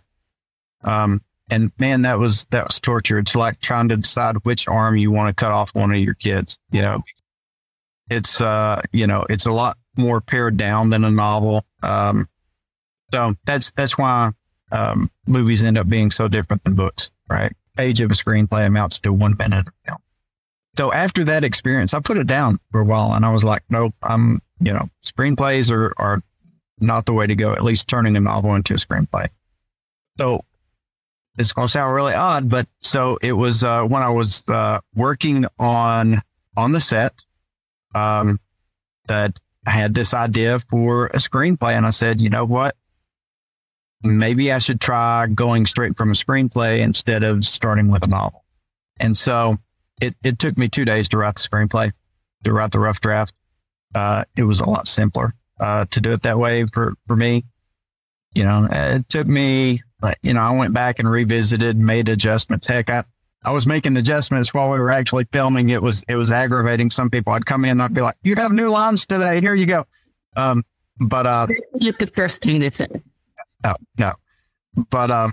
Um, 0.85 1.23
and 1.51 1.73
man, 1.79 2.03
that 2.03 2.19
was 2.19 2.45
that 2.51 2.67
was 2.67 2.79
torture. 2.79 3.19
It's 3.19 3.35
like 3.35 3.61
trying 3.61 3.89
to 3.89 3.97
decide 3.97 4.37
which 4.45 4.69
arm 4.69 4.97
you 4.97 5.11
want 5.11 5.35
to 5.35 5.45
cut 5.45 5.53
off 5.53 5.75
one 5.75 5.91
of 5.91 5.99
your 5.99 6.15
kids. 6.15 6.59
You 6.71 6.83
know, 6.83 7.03
it's 8.11 8.41
uh, 8.41 8.83
you 8.93 9.07
know, 9.07 9.25
it's 9.31 9.47
a 9.47 9.51
lot 9.51 9.79
more 9.97 10.21
pared 10.21 10.57
down 10.57 10.91
than 10.91 11.05
a 11.05 11.11
novel. 11.11 11.65
Um, 11.83 12.27
so 13.13 13.35
that's 13.45 13.71
that's 13.73 13.99
why 13.99 14.33
um, 14.75 15.09
movies 15.27 15.63
end 15.63 15.79
up 15.79 15.89
being 15.89 16.11
so 16.11 16.27
different 16.27 16.65
than 16.65 16.75
books, 16.75 17.11
right? 17.31 17.53
Page 17.77 18.01
of 18.01 18.11
a 18.11 18.15
screenplay 18.15 18.67
amounts 18.67 18.99
to 19.01 19.13
one 19.13 19.37
minute 19.39 19.69
of 19.69 19.75
film. 19.87 19.99
So 20.77 20.93
after 20.93 21.23
that 21.25 21.45
experience, 21.45 21.95
I 21.95 22.01
put 22.01 22.17
it 22.17 22.27
down 22.27 22.59
for 22.73 22.81
a 22.81 22.85
while 22.85 23.13
and 23.15 23.25
I 23.25 23.33
was 23.33 23.45
like, 23.45 23.63
nope, 23.71 23.95
I'm, 24.03 24.41
you 24.59 24.73
know, 24.73 24.89
screenplays 25.05 25.71
are, 25.71 25.95
are 25.97 26.21
not 26.81 27.07
the 27.07 27.13
way 27.13 27.29
to 27.29 27.37
go, 27.37 27.53
at 27.53 27.63
least 27.63 27.89
turning 27.89 28.17
a 28.17 28.21
novel 28.21 28.55
into 28.55 28.75
a 28.75 28.77
screenplay. 28.77 29.29
So 30.19 30.41
it's 31.39 31.53
going 31.53 31.69
to 31.69 31.73
sound 31.73 31.95
really 31.95 32.15
odd, 32.15 32.49
but 32.49 32.67
so 32.81 33.19
it 33.23 33.33
was, 33.33 33.63
uh, 33.63 33.85
when 33.85 34.03
I 34.03 34.11
was, 34.11 34.43
uh, 34.49 34.81
working 34.97 35.47
on, 35.59 36.21
on 36.57 36.73
the 36.73 36.81
set, 36.81 37.15
um, 37.95 38.41
that 39.07 39.39
I 39.67 39.71
had 39.71 39.95
this 39.95 40.13
idea 40.13 40.59
for 40.59 41.07
a 41.07 41.19
screenplay 41.19 41.77
and 41.77 41.87
I 41.87 41.91
said, 41.91 42.21
you 42.21 42.31
know 42.31 42.45
what? 42.45 42.75
Maybe 44.05 44.53
I 44.53 44.59
should 44.59 44.81
try 44.81 45.27
going 45.27 45.67
straight 45.67 45.97
from 45.97 46.11
a 46.11 46.15
screenplay 46.15 46.81
instead 46.81 47.23
of 47.23 47.45
starting 47.45 47.91
with 47.91 48.05
a 48.05 48.09
novel. 48.09 48.45
And 49.01 49.17
so 49.17 49.57
it, 50.01 50.15
it 50.23 50.39
took 50.39 50.59
me 50.59 50.69
two 50.69 50.85
days 50.85 51.09
to 51.09 51.19
write 51.19 51.37
the 51.37 51.49
screenplay, 51.49 51.93
to 52.45 52.53
write 52.53 52.71
the 52.71 52.81
rough 52.81 53.01
draft. 53.01 53.33
Uh, 53.95 54.25
it 54.37 54.45
was 54.45 54.61
a 54.61 54.69
lot 54.69 54.89
simpler, 54.89 55.33
uh, 55.61 55.87
to 55.91 56.01
do 56.01 56.13
it 56.13 56.23
that 56.23 56.39
way 56.39 56.67
for, 56.67 56.95
for 57.07 57.17
me. 57.17 57.45
You 58.35 58.45
know, 58.45 58.69
it 58.71 59.09
took 59.09 59.27
me, 59.27 59.83
you 60.23 60.35
know, 60.35 60.41
I 60.41 60.57
went 60.57 60.75
back 60.75 60.99
and 60.99 61.09
revisited, 61.09 61.77
made 61.77 62.09
adjustments. 62.09 62.67
Heck, 62.67 62.91
I, 62.91 63.05
I 63.45 63.53
was 63.53 63.67
making 63.67 63.97
adjustments 63.97 64.53
while 64.53 64.71
we 64.71 64.79
were 64.79 64.91
actually 64.91 65.27
filming. 65.33 65.71
It 65.71 65.81
was, 65.81 66.05
it 66.09 66.17
was 66.17 66.33
aggravating. 66.33 66.91
Some 66.91 67.11
people 67.11 67.33
I'd 67.33 67.47
come 67.47 67.65
in 67.65 67.73
and 67.73 67.83
I'd 67.83 67.95
be 67.95 68.01
like, 68.01 68.17
you 68.23 68.35
have 68.37 68.53
new 68.53 68.71
lines 68.71 69.07
today. 69.07 69.41
Here 69.41 69.55
you 69.55 69.67
go. 69.67 69.85
Um, 70.37 70.65
but, 70.99 71.27
uh, 71.27 71.47
you 71.79 71.93
the 71.93 72.07
first 72.09 72.43
that's 72.43 72.81
it 72.81 73.03
no, 73.65 73.75
no. 73.99 74.13
But, 74.91 75.11
um, 75.11 75.33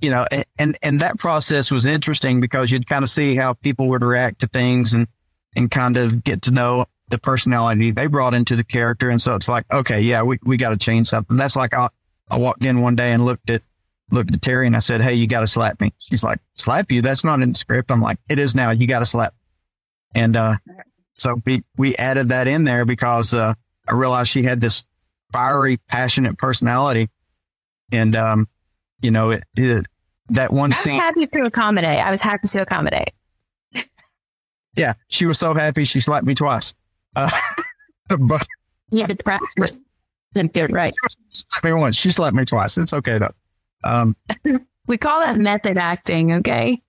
you 0.00 0.10
know, 0.10 0.26
and, 0.58 0.78
and 0.82 1.00
that 1.00 1.18
process 1.18 1.70
was 1.70 1.84
interesting 1.84 2.40
because 2.40 2.70
you'd 2.70 2.86
kind 2.86 3.02
of 3.02 3.10
see 3.10 3.34
how 3.34 3.54
people 3.54 3.88
would 3.88 4.04
react 4.04 4.40
to 4.40 4.46
things 4.46 4.92
and, 4.92 5.08
and 5.56 5.70
kind 5.70 5.96
of 5.96 6.22
get 6.22 6.42
to 6.42 6.50
know 6.52 6.86
the 7.08 7.18
personality 7.18 7.90
they 7.90 8.06
brought 8.06 8.34
into 8.34 8.54
the 8.54 8.64
character. 8.64 9.10
And 9.10 9.20
so 9.20 9.34
it's 9.34 9.48
like, 9.48 9.64
okay, 9.72 10.00
yeah, 10.00 10.22
we, 10.22 10.38
we 10.44 10.56
got 10.56 10.70
to 10.70 10.76
change 10.76 11.08
something. 11.08 11.36
That's 11.36 11.56
like, 11.56 11.74
I, 11.74 11.88
I 12.30 12.38
walked 12.38 12.64
in 12.64 12.80
one 12.80 12.96
day 12.96 13.12
and 13.12 13.24
looked 13.24 13.50
at, 13.50 13.62
looked 14.10 14.34
at 14.34 14.40
Terri 14.40 14.66
and 14.66 14.76
I 14.76 14.80
said, 14.80 15.00
Hey, 15.00 15.14
you 15.14 15.26
got 15.26 15.40
to 15.40 15.48
slap 15.48 15.80
me. 15.80 15.92
She's 15.98 16.22
like, 16.22 16.38
slap 16.54 16.92
you? 16.92 17.02
That's 17.02 17.24
not 17.24 17.42
in 17.42 17.52
the 17.52 17.58
script. 17.58 17.90
I'm 17.90 18.00
like, 18.00 18.18
it 18.30 18.38
is 18.38 18.54
now. 18.54 18.70
You 18.70 18.86
got 18.86 19.00
to 19.00 19.06
slap. 19.06 19.34
And, 20.14 20.36
uh, 20.36 20.56
so 21.14 21.40
we, 21.44 21.64
we 21.76 21.96
added 21.96 22.28
that 22.28 22.46
in 22.46 22.64
there 22.64 22.84
because, 22.84 23.34
uh, 23.34 23.54
I 23.88 23.94
realized 23.94 24.28
she 24.28 24.42
had 24.42 24.60
this 24.60 24.84
fiery, 25.32 25.78
passionate 25.88 26.38
personality. 26.38 27.08
And, 27.92 28.14
um, 28.16 28.48
you 29.00 29.10
know, 29.10 29.30
it, 29.30 29.44
it 29.56 29.86
that 30.30 30.52
one 30.52 30.72
I 30.72 30.76
was 30.76 30.78
scene. 30.78 31.00
happy 31.00 31.26
to 31.26 31.44
accommodate. 31.46 31.98
I 31.98 32.10
was 32.10 32.20
happy 32.20 32.48
to 32.48 32.62
accommodate. 32.62 33.10
Yeah. 34.76 34.94
She 35.08 35.26
was 35.26 35.38
so 35.38 35.54
happy. 35.54 35.84
She 35.84 36.00
slapped 36.00 36.26
me 36.26 36.34
twice. 36.34 36.74
Uh, 37.16 37.30
but 38.18 38.46
You 38.90 39.00
had 39.00 39.16
to 39.18 39.24
practice. 39.24 39.84
Then 40.34 40.48
get 40.48 40.70
right. 40.70 40.94
she 41.10 41.16
slapped 41.32 41.64
me 41.64 41.72
once. 41.72 41.96
She 41.96 42.10
slapped 42.10 42.36
me 42.36 42.44
twice. 42.44 42.76
It's 42.78 42.92
okay 42.92 43.18
though. 43.18 43.30
Um, 43.84 44.16
We 44.86 44.96
call 44.96 45.20
that 45.20 45.36
method 45.38 45.76
acting. 45.76 46.32
Okay. 46.32 46.80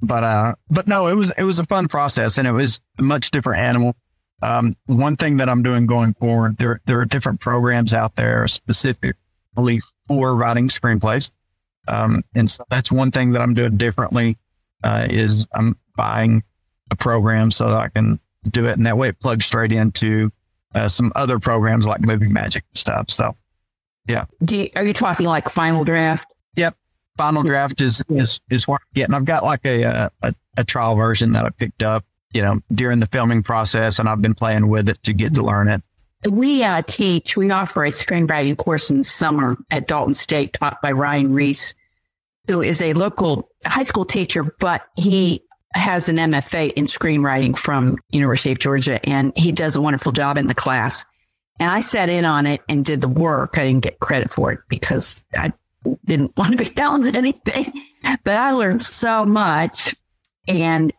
but 0.00 0.24
uh 0.24 0.54
but 0.70 0.88
no 0.88 1.06
it 1.08 1.14
was 1.14 1.30
it 1.36 1.42
was 1.44 1.58
a 1.58 1.64
fun 1.64 1.86
process 1.86 2.38
and 2.38 2.48
it 2.48 2.52
was 2.52 2.80
a 2.98 3.02
much 3.02 3.30
different 3.30 3.60
animal 3.60 3.94
um 4.42 4.74
one 4.86 5.14
thing 5.16 5.36
that 5.36 5.48
i'm 5.50 5.62
doing 5.62 5.86
going 5.86 6.14
forward 6.14 6.56
there 6.56 6.80
there 6.86 6.98
are 6.98 7.04
different 7.04 7.40
programs 7.40 7.92
out 7.92 8.16
there 8.16 8.48
specifically 8.48 9.80
for 10.08 10.34
writing 10.34 10.68
screenplays 10.68 11.30
um 11.88 12.22
and 12.34 12.50
so 12.50 12.64
that's 12.70 12.92
one 12.92 13.10
thing 13.10 13.32
that 13.32 13.42
i'm 13.42 13.54
doing 13.54 13.76
differently 13.76 14.36
uh 14.84 15.06
is 15.10 15.46
i'm 15.54 15.76
buying 15.96 16.42
a 16.90 16.96
program 16.96 17.50
so 17.50 17.68
that 17.68 17.80
i 17.80 17.88
can 17.88 18.18
do 18.50 18.66
it 18.66 18.76
and 18.76 18.86
that 18.86 18.96
way 18.96 19.08
it 19.08 19.20
plugs 19.20 19.44
straight 19.44 19.72
into 19.72 20.30
uh, 20.74 20.88
some 20.88 21.12
other 21.14 21.38
programs 21.38 21.86
like 21.86 22.00
movie 22.00 22.28
magic 22.28 22.64
and 22.70 22.78
stuff 22.78 23.10
so 23.10 23.34
yeah. 24.06 24.24
Do 24.44 24.56
you, 24.58 24.70
are 24.76 24.84
you 24.84 24.92
talking 24.92 25.26
like 25.26 25.48
final 25.48 25.84
draft? 25.84 26.32
Yep. 26.56 26.76
Final 27.16 27.42
draft 27.42 27.80
is 27.80 28.02
is 28.08 28.40
is 28.50 28.66
what 28.66 28.80
I'm 28.80 28.88
getting. 28.94 29.14
I've 29.14 29.24
got 29.24 29.44
like 29.44 29.64
a, 29.64 29.84
uh, 29.84 30.08
a 30.22 30.34
a 30.56 30.64
trial 30.64 30.96
version 30.96 31.32
that 31.32 31.44
I 31.44 31.50
picked 31.50 31.82
up, 31.82 32.04
you 32.32 32.40
know, 32.40 32.60
during 32.74 33.00
the 33.00 33.06
filming 33.06 33.42
process, 33.42 33.98
and 33.98 34.08
I've 34.08 34.22
been 34.22 34.34
playing 34.34 34.68
with 34.68 34.88
it 34.88 35.02
to 35.02 35.12
get 35.12 35.34
to 35.34 35.42
learn 35.42 35.68
it. 35.68 35.82
We 36.28 36.62
uh, 36.62 36.82
teach, 36.86 37.36
we 37.36 37.50
offer 37.50 37.84
a 37.84 37.90
screenwriting 37.90 38.56
course 38.56 38.90
in 38.90 39.02
summer 39.02 39.56
at 39.70 39.88
Dalton 39.88 40.14
State 40.14 40.52
taught 40.52 40.80
by 40.80 40.92
Ryan 40.92 41.32
Reese, 41.32 41.74
who 42.46 42.62
is 42.62 42.80
a 42.80 42.92
local 42.92 43.50
high 43.64 43.82
school 43.82 44.04
teacher, 44.04 44.44
but 44.60 44.86
he 44.96 45.42
has 45.74 46.08
an 46.08 46.16
MFA 46.16 46.72
in 46.74 46.84
screenwriting 46.84 47.56
from 47.56 47.96
University 48.10 48.52
of 48.52 48.58
Georgia 48.58 49.04
and 49.08 49.36
he 49.36 49.52
does 49.52 49.74
a 49.74 49.80
wonderful 49.80 50.12
job 50.12 50.36
in 50.36 50.46
the 50.46 50.54
class. 50.54 51.04
And 51.58 51.70
I 51.70 51.80
sat 51.80 52.08
in 52.08 52.24
on 52.24 52.46
it 52.46 52.60
and 52.68 52.84
did 52.84 53.00
the 53.00 53.08
work. 53.08 53.58
I 53.58 53.66
didn't 53.66 53.82
get 53.82 54.00
credit 54.00 54.30
for 54.30 54.52
it 54.52 54.60
because 54.68 55.24
I 55.34 55.52
didn't 56.04 56.36
want 56.36 56.56
to 56.56 56.64
be 56.64 56.70
balanced 56.70 57.14
anything, 57.14 57.72
but 58.24 58.36
I 58.36 58.52
learned 58.52 58.82
so 58.82 59.24
much. 59.24 59.94
And, 60.46 60.92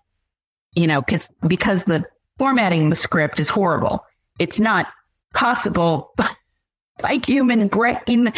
you 0.74 0.88
know, 0.88 1.02
cause, 1.02 1.30
because 1.48 1.86
the 1.86 2.06
formatting 2.38 2.84
of 2.84 2.90
the 2.90 2.96
script 2.96 3.40
is 3.40 3.50
horrible. 3.50 4.06
It's 4.40 4.60
not 4.60 4.88
possible 5.34 6.14
by 7.02 7.20
human 7.26 7.68
brain. 7.68 8.32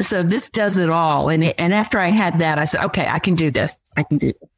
So 0.00 0.22
this 0.22 0.50
does 0.50 0.76
it 0.76 0.90
all. 0.90 1.28
And, 1.28 1.44
it, 1.44 1.54
and 1.58 1.72
after 1.72 1.98
I 1.98 2.08
had 2.08 2.38
that, 2.40 2.58
I 2.58 2.64
said, 2.64 2.84
okay, 2.86 3.06
I 3.08 3.18
can 3.18 3.34
do 3.34 3.50
this. 3.50 3.74
I 3.96 4.02
can 4.02 4.18
do 4.18 4.32
this. 4.40 4.50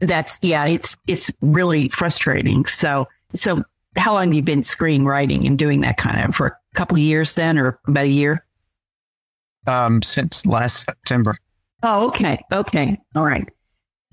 That's, 0.00 0.38
yeah, 0.42 0.66
it's, 0.66 0.96
it's 1.06 1.32
really 1.40 1.88
frustrating. 1.88 2.66
So, 2.66 3.08
so 3.34 3.62
how 3.96 4.14
long 4.14 4.28
have 4.28 4.34
you 4.34 4.42
been 4.42 4.60
screenwriting 4.60 5.46
and 5.46 5.58
doing 5.58 5.80
that 5.80 5.96
kind 5.96 6.24
of 6.24 6.34
for 6.34 6.46
a 6.46 6.56
couple 6.74 6.96
of 6.96 7.02
years 7.02 7.34
then 7.34 7.58
or 7.58 7.80
about 7.88 8.04
a 8.04 8.08
year? 8.08 8.44
Um, 9.66 10.02
since 10.02 10.46
last 10.46 10.84
September. 10.84 11.36
Oh, 11.82 12.08
okay. 12.08 12.42
Okay. 12.52 12.98
All 13.14 13.24
right. 13.24 13.48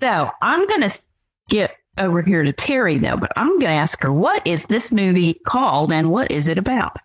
So 0.01 0.29
I'm 0.41 0.67
going 0.67 0.81
to 0.81 1.01
get 1.49 1.75
over 1.97 2.21
here 2.21 2.43
to 2.43 2.53
Terri 2.53 2.99
though, 2.99 3.17
but 3.17 3.31
I'm 3.35 3.59
going 3.59 3.61
to 3.61 3.67
ask 3.69 4.01
her, 4.03 4.11
what 4.11 4.45
is 4.45 4.65
this 4.65 4.91
movie 4.91 5.35
called 5.45 5.91
and 5.91 6.11
what 6.11 6.31
is 6.31 6.47
it 6.47 6.57
about? 6.57 6.97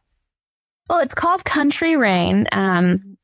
Well, 0.89 1.01
it's 1.01 1.15
called 1.15 1.45
Country 1.45 1.97
Rain. 1.97 2.49
Um, 2.53 3.17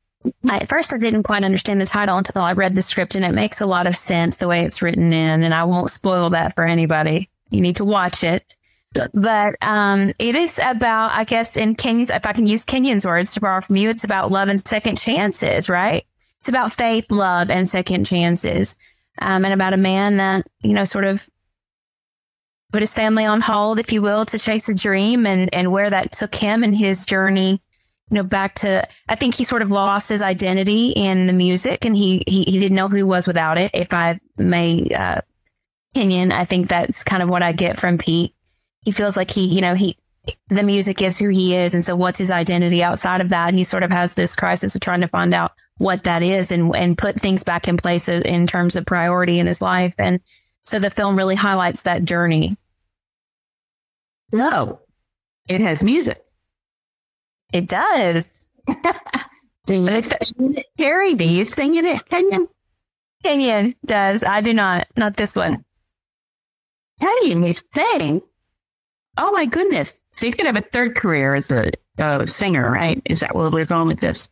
I, 0.49 0.57
at 0.57 0.69
first, 0.69 0.93
I 0.93 0.97
didn't 0.97 1.23
quite 1.23 1.43
understand 1.43 1.81
the 1.81 1.85
title 1.85 2.17
until 2.17 2.41
I 2.41 2.53
read 2.53 2.75
the 2.75 2.81
script, 2.81 3.15
and 3.15 3.25
it 3.25 3.33
makes 3.33 3.61
a 3.61 3.65
lot 3.65 3.87
of 3.87 3.95
sense 3.95 4.37
the 4.37 4.47
way 4.47 4.63
it's 4.63 4.81
written 4.81 5.13
in. 5.13 5.43
And 5.43 5.53
I 5.53 5.65
won't 5.65 5.89
spoil 5.89 6.29
that 6.31 6.55
for 6.55 6.63
anybody. 6.63 7.29
You 7.49 7.61
need 7.61 7.77
to 7.77 7.85
watch 7.85 8.23
it. 8.23 8.55
But 9.13 9.55
um, 9.61 10.13
it 10.17 10.35
is 10.35 10.59
about, 10.63 11.11
I 11.11 11.23
guess, 11.23 11.57
in 11.57 11.75
Kenyon's, 11.75 12.09
if 12.09 12.25
I 12.25 12.33
can 12.33 12.47
use 12.47 12.65
Kenyon's 12.65 13.05
words 13.05 13.33
to 13.33 13.41
borrow 13.41 13.61
from 13.61 13.75
you, 13.75 13.89
it's 13.89 14.03
about 14.03 14.31
love 14.31 14.47
and 14.47 14.65
second 14.65 14.97
chances, 14.97 15.69
right? 15.69 16.05
It's 16.39 16.49
about 16.49 16.71
faith, 16.71 17.11
love, 17.11 17.49
and 17.49 17.67
second 17.67 18.05
chances, 18.05 18.75
um, 19.19 19.43
and 19.43 19.53
about 19.53 19.73
a 19.73 19.77
man 19.77 20.17
that 20.17 20.47
you 20.61 20.73
know 20.73 20.83
sort 20.83 21.05
of 21.05 21.27
put 22.71 22.81
his 22.81 22.93
family 22.93 23.25
on 23.25 23.41
hold, 23.41 23.79
if 23.79 23.91
you 23.91 24.01
will, 24.01 24.25
to 24.25 24.39
chase 24.39 24.69
a 24.69 24.75
dream, 24.75 25.25
and 25.25 25.53
and 25.53 25.71
where 25.71 25.89
that 25.89 26.11
took 26.11 26.35
him 26.35 26.63
and 26.63 26.75
his 26.75 27.05
journey 27.05 27.61
you 28.09 28.15
know, 28.15 28.23
back 28.23 28.55
to, 28.55 28.87
I 29.09 29.15
think 29.15 29.35
he 29.35 29.43
sort 29.43 29.61
of 29.61 29.69
lost 29.69 30.09
his 30.09 30.21
identity 30.21 30.91
in 30.91 31.27
the 31.27 31.33
music 31.33 31.83
and 31.83 31.95
he, 31.95 32.23
he, 32.25 32.43
he 32.43 32.59
didn't 32.59 32.75
know 32.75 32.87
who 32.87 32.95
he 32.95 33.03
was 33.03 33.27
without 33.27 33.57
it. 33.57 33.71
If 33.73 33.93
I 33.93 34.19
may, 34.37 34.87
uh, 34.89 35.21
opinion, 35.93 36.31
I 36.31 36.45
think 36.45 36.69
that's 36.69 37.03
kind 37.03 37.21
of 37.21 37.29
what 37.29 37.43
I 37.43 37.51
get 37.51 37.77
from 37.77 37.97
Pete. 37.97 38.33
He 38.85 38.91
feels 38.91 39.17
like 39.17 39.31
he, 39.31 39.45
you 39.47 39.59
know, 39.59 39.75
he, 39.75 39.97
the 40.47 40.63
music 40.63 41.01
is 41.01 41.17
who 41.17 41.29
he 41.29 41.55
is. 41.55 41.73
And 41.73 41.83
so 41.83 41.95
what's 41.95 42.17
his 42.17 42.31
identity 42.31 42.81
outside 42.81 43.19
of 43.19 43.29
that? 43.29 43.53
He 43.53 43.63
sort 43.63 43.83
of 43.83 43.91
has 43.91 44.15
this 44.15 44.35
crisis 44.35 44.75
of 44.75 44.81
trying 44.81 45.01
to 45.01 45.07
find 45.07 45.33
out 45.33 45.51
what 45.77 46.03
that 46.03 46.23
is 46.23 46.51
and, 46.51 46.73
and 46.75 46.97
put 46.97 47.19
things 47.19 47.43
back 47.43 47.67
in 47.67 47.75
place 47.75 48.07
in 48.07 48.47
terms 48.47 48.77
of 48.77 48.85
priority 48.85 49.39
in 49.39 49.47
his 49.47 49.61
life. 49.61 49.95
And 49.97 50.21
so 50.67 50.79
the 50.79 50.89
film 50.89 51.15
really 51.15 51.35
highlights 51.35 51.83
that 51.83 52.03
journey. 52.03 52.57
No, 54.33 54.81
it 55.47 55.61
has 55.61 55.81
music. 55.81 56.21
It 57.53 57.67
does. 57.67 58.51
Do 59.65 59.75
you 59.75 60.01
sing 60.01 60.55
it, 60.57 60.65
Terri? 60.77 61.17
Do 61.17 61.23
you 61.23 61.45
sing 61.45 61.75
in 61.75 61.85
it, 61.85 62.05
Kenyon? 62.09 62.49
Kenyon 63.23 63.75
does. 63.85 64.23
I 64.23 64.41
do 64.41 64.53
not. 64.53 64.87
Not 64.95 65.15
this 65.15 65.35
one. 65.35 65.63
Kenyon, 66.99 67.43
you 67.43 67.53
sing. 67.53 68.21
Oh 69.17 69.31
my 69.31 69.45
goodness! 69.45 70.05
So 70.11 70.25
you 70.25 70.33
could 70.33 70.45
have 70.45 70.57
a 70.57 70.61
third 70.61 70.95
career 70.95 71.33
as 71.33 71.51
a, 71.51 71.71
a 71.97 72.27
singer, 72.27 72.69
right? 72.69 73.01
Is 73.05 73.21
that 73.21 73.35
where 73.35 73.49
we're 73.49 73.65
going 73.65 73.87
with 73.87 73.99
this? 73.99 74.29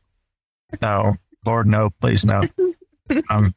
No, 0.81 1.15
Lord, 1.45 1.67
no, 1.67 1.89
please, 2.01 2.25
no. 2.25 2.43
um, 3.29 3.55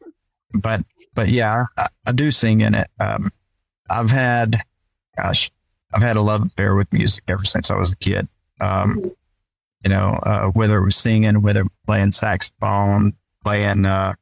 but 0.55 0.83
but 1.19 1.31
yeah, 1.31 1.65
I, 1.77 1.89
I 2.07 2.13
do 2.13 2.31
sing 2.31 2.61
in 2.61 2.77
it. 2.77 2.87
Um, 3.01 3.33
I've 3.91 4.13
had, 4.13 4.63
gosh, 5.17 5.51
I've 5.93 6.01
had 6.01 6.17
a 6.17 6.21
love 6.21 6.47
affair 6.47 6.77
with 6.77 6.93
music 6.93 7.25
ever 7.27 7.43
since 7.43 7.73
I 7.73 7.77
was 7.77 7.91
a 7.91 7.97
kid. 7.97 8.29
Um, 8.61 9.11
you 9.83 9.91
know, 9.91 10.17
uh, 10.23 10.47
whether 10.51 10.79
it 10.79 10.85
was 10.85 10.95
singing, 10.95 11.43
whether 11.43 11.65
playing 11.89 12.13
saxophone, 12.13 13.15
playing 13.43 13.85
uh, 13.85 14.15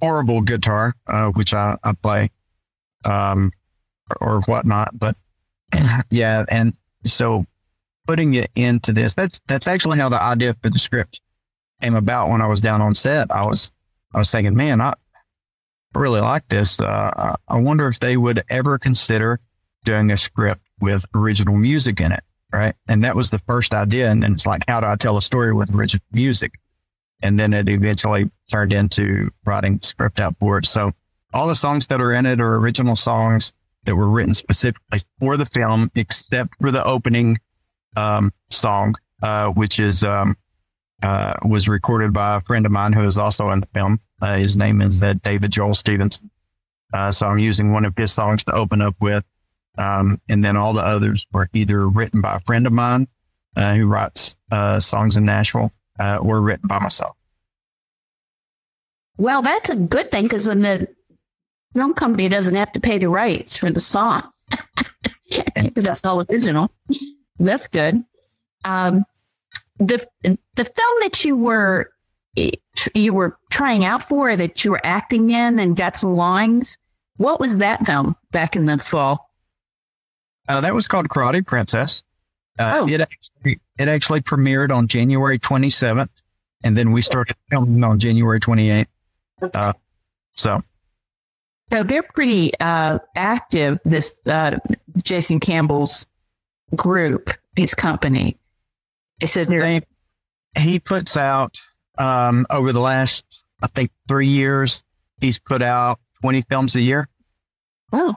horrible 0.00 0.40
guitar, 0.40 0.94
uh, 1.08 1.30
which 1.30 1.52
I, 1.52 1.76
I 1.82 1.94
play, 1.94 2.28
um, 3.04 3.50
or, 4.20 4.34
or 4.34 4.40
whatnot. 4.42 4.96
But 4.96 5.16
yeah, 6.10 6.44
and 6.48 6.74
so 7.02 7.44
putting 8.06 8.34
it 8.34 8.52
into 8.54 8.92
this, 8.92 9.14
that's 9.14 9.40
that's 9.48 9.66
actually 9.66 9.98
how 9.98 10.08
the 10.08 10.22
idea 10.22 10.54
for 10.62 10.70
the 10.70 10.78
script 10.78 11.22
came 11.82 11.96
about 11.96 12.30
when 12.30 12.40
I 12.40 12.46
was 12.46 12.60
down 12.60 12.80
on 12.80 12.94
set. 12.94 13.32
I 13.32 13.44
was 13.44 13.72
I 14.14 14.18
was 14.18 14.30
thinking, 14.30 14.54
man, 14.54 14.80
I 14.80 14.94
really 15.94 16.20
like 16.20 16.46
this. 16.48 16.80
Uh, 16.80 17.36
I 17.48 17.60
wonder 17.60 17.88
if 17.88 18.00
they 18.00 18.16
would 18.16 18.40
ever 18.50 18.78
consider 18.78 19.40
doing 19.84 20.10
a 20.10 20.16
script 20.16 20.62
with 20.80 21.04
original 21.14 21.56
music 21.56 22.00
in 22.00 22.12
it, 22.12 22.22
right? 22.52 22.74
And 22.88 23.04
that 23.04 23.16
was 23.16 23.30
the 23.30 23.38
first 23.40 23.74
idea. 23.74 24.10
And 24.10 24.22
then 24.22 24.32
it's 24.32 24.46
like, 24.46 24.62
how 24.68 24.80
do 24.80 24.86
I 24.86 24.96
tell 24.96 25.16
a 25.16 25.22
story 25.22 25.52
with 25.52 25.74
original 25.74 26.04
music? 26.12 26.58
And 27.22 27.38
then 27.38 27.52
it 27.52 27.68
eventually 27.68 28.30
turned 28.50 28.72
into 28.72 29.30
writing 29.44 29.80
script 29.82 30.20
out 30.20 30.36
for 30.38 30.58
it. 30.58 30.66
So 30.66 30.92
all 31.32 31.48
the 31.48 31.54
songs 31.54 31.86
that 31.88 32.00
are 32.00 32.12
in 32.12 32.26
it 32.26 32.40
are 32.40 32.56
original 32.56 32.96
songs 32.96 33.52
that 33.84 33.96
were 33.96 34.08
written 34.08 34.34
specifically 34.34 35.00
for 35.18 35.36
the 35.36 35.46
film, 35.46 35.90
except 35.94 36.54
for 36.60 36.70
the 36.70 36.84
opening 36.84 37.38
um, 37.96 38.32
song, 38.50 38.94
uh, 39.22 39.48
which 39.50 39.78
is 39.78 40.02
um, 40.02 40.36
uh, 41.02 41.34
was 41.44 41.68
recorded 41.68 42.12
by 42.12 42.36
a 42.36 42.40
friend 42.40 42.66
of 42.66 42.72
mine 42.72 42.92
who 42.92 43.04
is 43.04 43.18
also 43.18 43.50
in 43.50 43.60
the 43.60 43.68
film. 43.68 43.98
Uh, 44.20 44.36
his 44.36 44.56
name 44.56 44.80
is 44.80 45.02
uh, 45.02 45.14
David 45.22 45.52
Joel 45.52 45.74
Stevenson. 45.74 46.30
Uh, 46.92 47.10
so 47.10 47.26
I'm 47.26 47.38
using 47.38 47.72
one 47.72 47.84
of 47.84 47.96
his 47.96 48.12
songs 48.12 48.44
to 48.44 48.52
open 48.52 48.80
up 48.80 48.96
with. 49.00 49.24
Um, 49.78 50.20
and 50.28 50.44
then 50.44 50.56
all 50.56 50.72
the 50.72 50.84
others 50.84 51.26
were 51.32 51.48
either 51.54 51.88
written 51.88 52.20
by 52.20 52.36
a 52.36 52.40
friend 52.40 52.66
of 52.66 52.72
mine 52.72 53.06
uh, 53.56 53.74
who 53.74 53.86
writes 53.86 54.36
songs 54.80 55.16
in 55.16 55.24
Nashville 55.24 55.72
or 55.98 56.40
written 56.40 56.66
by 56.66 56.78
myself. 56.80 57.16
Well, 59.16 59.42
that's 59.42 59.70
a 59.70 59.76
good 59.76 60.10
thing 60.10 60.24
because 60.24 60.46
then 60.46 60.62
the 60.62 60.88
film 61.74 61.94
company 61.94 62.28
doesn't 62.28 62.54
have 62.54 62.72
to 62.72 62.80
pay 62.80 62.98
the 62.98 63.08
rights 63.08 63.56
for 63.56 63.70
the 63.70 63.80
song. 63.80 64.30
That's 65.74 66.04
all 66.04 66.24
original. 66.28 66.70
That's 67.38 67.68
good. 67.68 68.04
Um, 68.64 69.04
the 69.78 70.06
the 70.22 70.64
film 70.64 70.94
that 71.02 71.24
you 71.24 71.36
were 71.36 71.90
you 72.94 73.12
were 73.12 73.36
trying 73.50 73.84
out 73.84 74.02
for, 74.02 74.34
that 74.36 74.64
you 74.64 74.70
were 74.70 74.80
acting 74.84 75.30
in, 75.30 75.58
and 75.58 75.76
got 75.76 75.96
some 75.96 76.14
lines. 76.14 76.78
What 77.16 77.40
was 77.40 77.58
that 77.58 77.84
film 77.84 78.16
back 78.30 78.56
in 78.56 78.66
the 78.66 78.78
fall? 78.78 79.30
Uh, 80.48 80.60
that 80.60 80.74
was 80.74 80.86
called 80.88 81.08
Karate 81.08 81.46
Princess. 81.46 82.02
Uh, 82.58 82.80
Oh. 82.80 82.88
it 82.88 83.00
actually 83.00 83.60
it 83.78 83.88
actually 83.88 84.20
premiered 84.20 84.74
on 84.74 84.86
January 84.86 85.38
27th, 85.38 86.08
and 86.64 86.76
then 86.76 86.92
we 86.92 87.02
started 87.02 87.36
filming 87.50 87.82
on 87.84 87.98
January 87.98 88.40
28th. 88.40 88.86
Uh, 89.54 89.72
so 90.34 90.60
So 91.70 91.82
they're 91.82 92.02
pretty 92.02 92.52
uh, 92.60 92.98
active. 93.14 93.78
This 93.84 94.20
uh, 94.26 94.58
Jason 95.02 95.40
Campbell's 95.40 96.06
group, 96.74 97.30
his 97.56 97.74
company. 97.74 98.36
It 99.20 99.28
says 99.28 99.46
they, 99.48 99.80
he 100.58 100.80
puts 100.80 101.16
out 101.16 101.60
um, 102.00 102.46
over 102.50 102.72
the 102.72 102.80
last 102.80 103.42
I 103.62 103.66
think 103.68 103.90
three 104.08 104.26
years. 104.26 104.82
He's 105.20 105.38
put 105.38 105.62
out 105.62 106.00
20 106.22 106.42
films 106.42 106.74
a 106.74 106.80
year. 106.80 107.08
oh. 107.92 108.16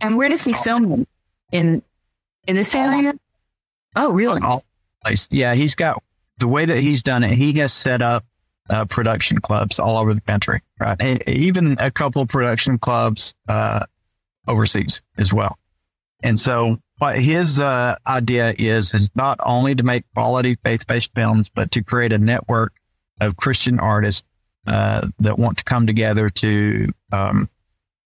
And 0.00 0.18
where 0.18 0.28
does 0.28 0.44
he 0.44 0.52
film 0.52 0.90
them? 0.90 1.06
In 1.50 1.82
in 2.46 2.56
this 2.56 2.74
area? 2.74 3.14
Oh, 3.96 4.12
really? 4.12 4.40
all 4.42 4.64
place. 5.02 5.28
Yeah, 5.30 5.54
he's 5.54 5.74
got 5.74 6.02
the 6.38 6.48
way 6.48 6.66
that 6.66 6.78
he's 6.78 7.02
done 7.02 7.22
it. 7.22 7.32
He 7.32 7.54
has 7.54 7.72
set 7.72 8.02
up 8.02 8.24
uh, 8.68 8.84
production 8.86 9.38
clubs 9.38 9.78
all 9.78 9.96
over 9.96 10.12
the 10.12 10.20
country, 10.20 10.60
right? 10.80 10.96
And 11.00 11.26
even 11.28 11.76
a 11.80 11.90
couple 11.90 12.20
of 12.22 12.28
production 12.28 12.76
clubs 12.76 13.34
uh, 13.48 13.84
overseas 14.46 15.00
as 15.16 15.32
well. 15.32 15.56
And 16.22 16.38
so, 16.38 16.78
what 16.98 17.18
his 17.18 17.58
uh, 17.58 17.96
idea 18.06 18.54
is 18.58 18.94
is 18.94 19.10
not 19.14 19.38
only 19.44 19.74
to 19.74 19.82
make 19.82 20.04
quality 20.14 20.56
faith-based 20.64 21.12
films, 21.14 21.48
but 21.48 21.70
to 21.72 21.82
create 21.82 22.12
a 22.12 22.18
network 22.18 22.72
of 23.20 23.36
Christian 23.36 23.80
artists 23.80 24.22
uh, 24.66 25.06
that 25.18 25.38
want 25.38 25.58
to 25.58 25.64
come 25.64 25.86
together 25.86 26.30
to, 26.30 26.90
um, 27.12 27.48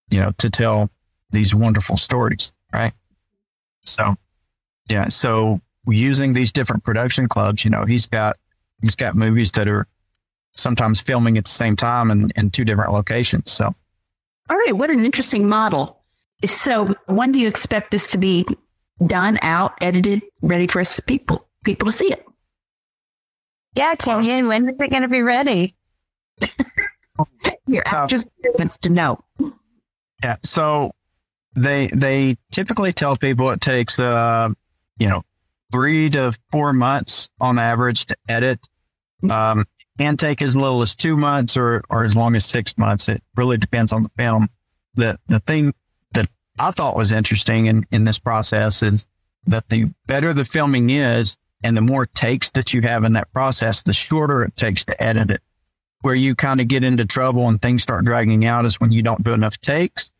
you 0.09 0.19
know, 0.19 0.31
to 0.37 0.49
tell 0.49 0.89
these 1.31 1.53
wonderful 1.53 1.97
stories, 1.97 2.51
right? 2.73 2.93
So, 3.85 4.15
yeah. 4.89 5.07
So 5.09 5.61
using 5.87 6.33
these 6.33 6.51
different 6.51 6.83
production 6.83 7.27
clubs, 7.27 7.63
you 7.63 7.71
know, 7.71 7.85
he's 7.85 8.07
got 8.07 8.37
he's 8.81 8.95
got 8.95 9.15
movies 9.15 9.51
that 9.53 9.67
are 9.67 9.87
sometimes 10.51 10.99
filming 10.99 11.37
at 11.37 11.45
the 11.45 11.51
same 11.51 11.75
time 11.75 12.11
in, 12.11 12.31
in 12.35 12.49
two 12.49 12.65
different 12.65 12.91
locations. 12.91 13.51
So 13.51 13.73
All 14.49 14.57
right. 14.57 14.75
What 14.75 14.89
an 14.89 15.05
interesting 15.05 15.47
model. 15.47 16.01
So 16.45 16.95
when 17.05 17.31
do 17.31 17.39
you 17.39 17.47
expect 17.47 17.91
this 17.91 18.11
to 18.11 18.17
be 18.17 18.45
done, 19.05 19.39
out, 19.41 19.73
edited, 19.81 20.23
ready 20.41 20.67
for 20.67 20.79
us 20.81 20.99
people 20.99 21.47
people 21.63 21.85
to 21.87 21.91
see 21.91 22.11
it? 22.11 22.25
Yeah, 23.75 23.95
Kenyon, 23.95 24.47
when 24.47 24.65
is 24.67 24.73
it 24.79 24.89
going 24.89 25.03
to 25.03 25.07
be 25.07 25.21
ready? 25.21 25.75
Your 27.67 27.83
Uh, 27.87 28.03
actors 28.03 28.25
wants 28.57 28.77
to 28.79 28.89
know. 28.89 29.23
yeah. 30.23 30.37
So 30.43 30.91
they 31.55 31.87
they 31.87 32.37
typically 32.51 32.93
tell 32.93 33.15
people 33.17 33.49
it 33.51 33.61
takes 33.61 33.99
uh 33.99 34.49
you 34.97 35.07
know 35.09 35.21
three 35.71 36.09
to 36.09 36.33
four 36.51 36.73
months 36.73 37.29
on 37.39 37.59
average 37.59 38.05
to 38.07 38.15
edit. 38.27 38.67
Um, 39.29 39.65
can 39.97 40.15
take 40.15 40.41
as 40.41 40.55
little 40.55 40.81
as 40.81 40.95
two 40.95 41.17
months 41.17 41.57
or 41.57 41.83
or 41.89 42.05
as 42.05 42.15
long 42.15 42.35
as 42.35 42.45
six 42.45 42.77
months. 42.77 43.09
It 43.09 43.21
really 43.35 43.57
depends 43.57 43.91
on 43.93 44.03
the 44.03 44.09
film. 44.17 44.47
The 44.95 45.17
the 45.27 45.39
thing 45.39 45.65
that 45.67 45.73
I 46.59 46.71
thought 46.71 46.95
was 46.95 47.11
interesting 47.11 47.67
in 47.67 47.83
in 47.91 48.03
this 48.03 48.19
process 48.19 48.83
is 48.83 49.07
that 49.45 49.69
the 49.69 49.91
better 50.05 50.33
the 50.33 50.45
filming 50.45 50.89
is 50.89 51.37
and 51.63 51.75
the 51.75 51.81
more 51.81 52.05
takes 52.05 52.51
that 52.51 52.73
you 52.73 52.81
have 52.81 53.03
in 53.03 53.13
that 53.13 53.31
process, 53.33 53.83
the 53.83 53.93
shorter 53.93 54.43
it 54.43 54.55
takes 54.55 54.85
to 54.85 55.03
edit 55.03 55.31
it. 55.31 55.41
Where 56.01 56.15
you 56.15 56.33
kind 56.35 56.61
of 56.61 56.69
get 56.69 56.83
into 56.83 57.05
trouble 57.05 57.47
and 57.49 57.61
things 57.61 57.83
start 57.83 58.05
dragging 58.05 58.45
out 58.45 58.65
is 58.65 58.79
when 58.79 58.91
you 58.91 59.01
don't 59.01 59.23
do 59.23 59.33
enough 59.33 59.59
takes. 59.59 60.11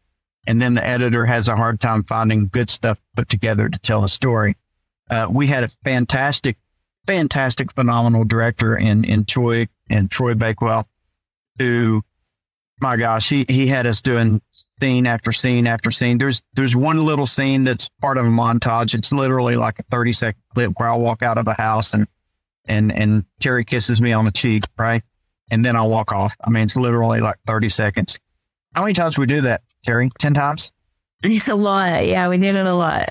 And 0.46 0.62
then 0.62 0.74
the 0.74 0.86
editor 0.86 1.26
has 1.26 1.48
a 1.48 1.56
hard 1.56 1.80
time 1.80 2.04
finding 2.04 2.48
good 2.48 2.70
stuff 2.70 3.00
put 3.16 3.30
together 3.30 3.70
to 3.70 3.80
tell 3.80 4.04
a 4.04 4.10
story. 4.10 4.56
Uh, 5.10 5.28
we 5.30 5.48
had 5.48 5.64
a 5.64 5.70
fantastic, 5.84 6.58
fantastic, 7.08 7.72
phenomenal 7.74 8.26
director 8.26 8.76
in, 8.76 9.06
in 9.06 9.26
Troy 9.26 9.68
and 9.90 10.12
Troy 10.12 10.34
Bakewell 10.34 10.88
who, 11.60 12.02
my 12.82 12.98
gosh, 12.98 13.30
he, 13.30 13.46
he 13.48 13.68
had 13.68 13.86
us 13.86 14.02
doing 14.02 14.42
scene 14.52 15.06
after 15.06 15.32
scene 15.32 15.68
after 15.68 15.92
scene. 15.92 16.18
There's, 16.18 16.42
there's 16.54 16.76
one 16.76 17.00
little 17.02 17.28
scene 17.28 17.64
that's 17.64 17.90
part 18.02 18.18
of 18.18 18.26
a 18.26 18.30
montage. 18.30 18.94
It's 18.94 19.12
literally 19.12 19.56
like 19.56 19.80
a 19.80 19.84
30 19.84 20.14
second 20.14 20.42
clip 20.54 20.72
where 20.78 20.90
I'll 20.90 21.02
walk 21.02 21.22
out 21.22 21.38
of 21.38 21.48
a 21.48 21.54
house 21.54 21.94
and, 21.94 22.08
and, 22.66 22.92
and 22.92 23.26
Terri 23.42 23.66
kisses 23.66 24.02
me 24.02 24.14
on 24.14 24.26
the 24.26 24.32
cheek, 24.32 24.64
right? 24.78 25.02
And 25.52 25.66
then 25.66 25.76
I'll 25.76 25.90
walk 25.90 26.12
off. 26.12 26.36
I 26.44 26.50
mean, 26.50 26.64
it's 26.64 26.76
literally 26.76 27.20
like 27.20 27.38
30 27.48 27.70
seconds. 27.70 28.20
How 28.76 28.82
many 28.82 28.94
times 28.94 29.18
we 29.18 29.26
do 29.26 29.42
that, 29.42 29.62
Terry? 29.84 30.10
10 30.20 30.36
times? 30.36 30.72
It's 31.24 31.48
a 31.48 31.56
lot. 31.56 32.08
Yeah, 32.08 32.30
we 32.30 32.38
did 32.38 32.56
it 32.56 32.66
a 32.66 32.74
lot. 32.74 33.10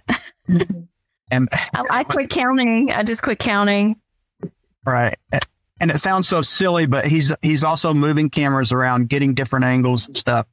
And 1.31 1.49
I, 1.75 1.85
I 1.91 2.05
quit 2.05 2.31
counting. 2.31 2.91
I 2.91 3.03
just 3.03 3.23
quit 3.23 3.39
counting. 3.39 3.97
Right. 4.87 5.17
And 5.81 5.91
it 5.91 5.99
sounds 5.99 6.29
so 6.29 6.43
silly, 6.43 6.87
but 6.87 7.05
he's 7.05 7.33
he's 7.43 7.63
also 7.63 7.95
moving 7.95 8.31
cameras 8.31 8.73
around, 8.73 9.09
getting 9.09 9.35
different 9.35 9.65
angles 9.65 10.07
and 10.07 10.17
stuff, 10.17 10.47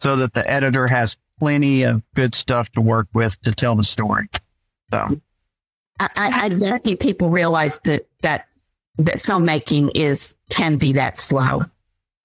so 0.00 0.16
that 0.16 0.34
the 0.34 0.48
editor 0.50 0.88
has 0.88 1.16
plenty 1.38 1.82
of 1.84 2.02
good 2.14 2.34
stuff 2.34 2.68
to 2.72 2.80
work 2.80 3.08
with 3.14 3.40
to 3.42 3.52
tell 3.52 3.76
the 3.76 3.84
story. 3.84 4.28
So 4.90 5.20
I, 6.00 6.08
I, 6.16 6.44
I 6.44 6.48
don't 6.48 6.82
think 6.82 7.00
people 7.00 7.30
realize 7.30 7.78
that 7.84 8.06
that 8.22 8.48
that 8.98 9.16
filmmaking 9.16 9.92
is 9.94 10.34
can 10.50 10.76
be 10.76 10.94
that 10.94 11.16
slow. 11.16 11.62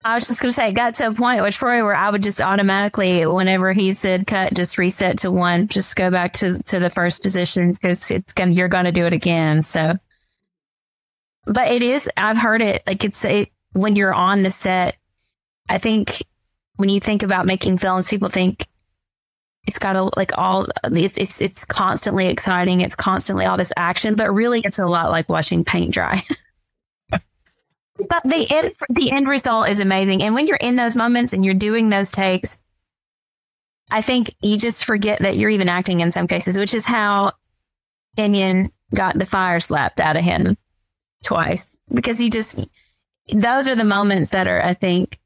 I 0.03 0.13
was 0.13 0.27
just 0.27 0.41
going 0.41 0.49
to 0.49 0.53
say, 0.53 0.69
it 0.69 0.73
got 0.73 0.93
to 0.95 1.07
a 1.07 1.13
point 1.13 1.41
with 1.41 1.55
Troy 1.55 1.83
where 1.83 1.95
I 1.95 2.09
would 2.09 2.23
just 2.23 2.39
automatically, 2.39 3.25
whenever 3.25 3.73
he 3.73 3.91
said 3.91 4.25
cut, 4.25 4.53
just 4.53 4.77
reset 4.77 5.17
to 5.19 5.31
one, 5.31 5.67
just 5.67 5.97
go 5.97 6.09
back 6.09 6.31
to, 6.33 6.61
to 6.63 6.79
the 6.79 6.89
first 6.89 7.21
position 7.21 7.73
because 7.73 8.09
it's 8.09 8.31
going 8.31 8.53
you're 8.53 8.69
going 8.69 8.85
to 8.85 8.93
do 8.93 9.05
it 9.05 9.11
again. 9.11 9.63
So, 9.63 9.97
but 11.47 11.71
it 11.71 11.81
is, 11.81 12.10
I've 12.17 12.38
heard 12.38 12.62
it 12.62 12.83
like 12.86 13.03
it's 13.03 13.23
a, 13.25 13.49
when 13.73 13.95
you're 13.95 14.13
on 14.13 14.43
the 14.43 14.51
set. 14.51 14.95
I 15.69 15.77
think 15.77 16.23
when 16.75 16.89
you 16.89 16.99
think 16.99 17.23
about 17.23 17.45
making 17.45 17.77
films, 17.77 18.10
people 18.10 18.29
think 18.29 18.65
it's 19.65 19.79
got 19.79 19.93
to 19.93 20.10
like 20.15 20.38
all 20.38 20.67
it's, 20.86 21.17
it's, 21.17 21.41
it's 21.41 21.65
constantly 21.65 22.27
exciting. 22.27 22.81
It's 22.81 22.95
constantly 22.95 23.45
all 23.45 23.57
this 23.57 23.73
action, 23.75 24.15
but 24.15 24.33
really 24.33 24.62
it's 24.63 24.79
a 24.79 24.86
lot 24.86 25.12
like 25.12 25.29
watching 25.29 25.63
paint 25.63 25.93
dry. 25.93 26.21
But 28.10 28.21
the 28.25 28.45
end, 28.51 28.73
the 28.89 29.12
end 29.12 29.27
result 29.27 29.69
is 29.69 29.79
amazing. 29.79 30.21
And 30.21 30.36
when 30.36 30.45
you're 30.45 30.57
in 30.57 30.75
those 30.75 30.95
moments 30.95 31.33
and 31.33 31.43
you're 31.43 31.55
doing 31.55 31.89
those 31.89 32.12
takes, 32.12 32.60
I 33.89 34.03
think 34.03 34.27
you 34.39 34.55
just 34.60 34.86
forget 34.86 35.21
that 35.21 35.36
you're 35.36 35.49
even 35.49 35.67
acting 35.67 36.01
in 36.01 36.12
some 36.12 36.27
cases, 36.27 36.60
which 36.60 36.75
is 36.75 36.86
how 36.86 37.31
Kenyon 38.15 38.71
got 38.93 39.17
the 39.17 39.25
fire 39.25 39.60
slapped 39.60 39.99
out 39.99 40.15
of 40.15 40.23
him 40.23 40.57
twice 41.27 41.81
because 41.93 42.21
you 42.21 42.29
just, 42.29 42.65
those 43.33 43.67
are 43.67 43.75
the 43.75 43.83
moments 43.83 44.29
that 44.31 44.47
are, 44.47 44.63
I 44.63 44.73
think, 44.73 45.17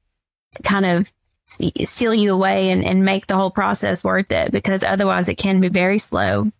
kind 0.63 0.85
of 0.85 1.11
steal 1.45 2.13
you 2.13 2.33
away 2.33 2.71
and, 2.71 2.83
and 2.83 3.05
make 3.05 3.27
the 3.27 3.35
whole 3.35 3.51
process 3.51 4.03
worth 4.03 4.31
it 4.31 4.51
because 4.51 4.83
otherwise 4.83 5.29
it 5.29 5.35
can 5.37 5.59
be 5.59 5.69
very 5.69 5.99
slow. 5.99 6.51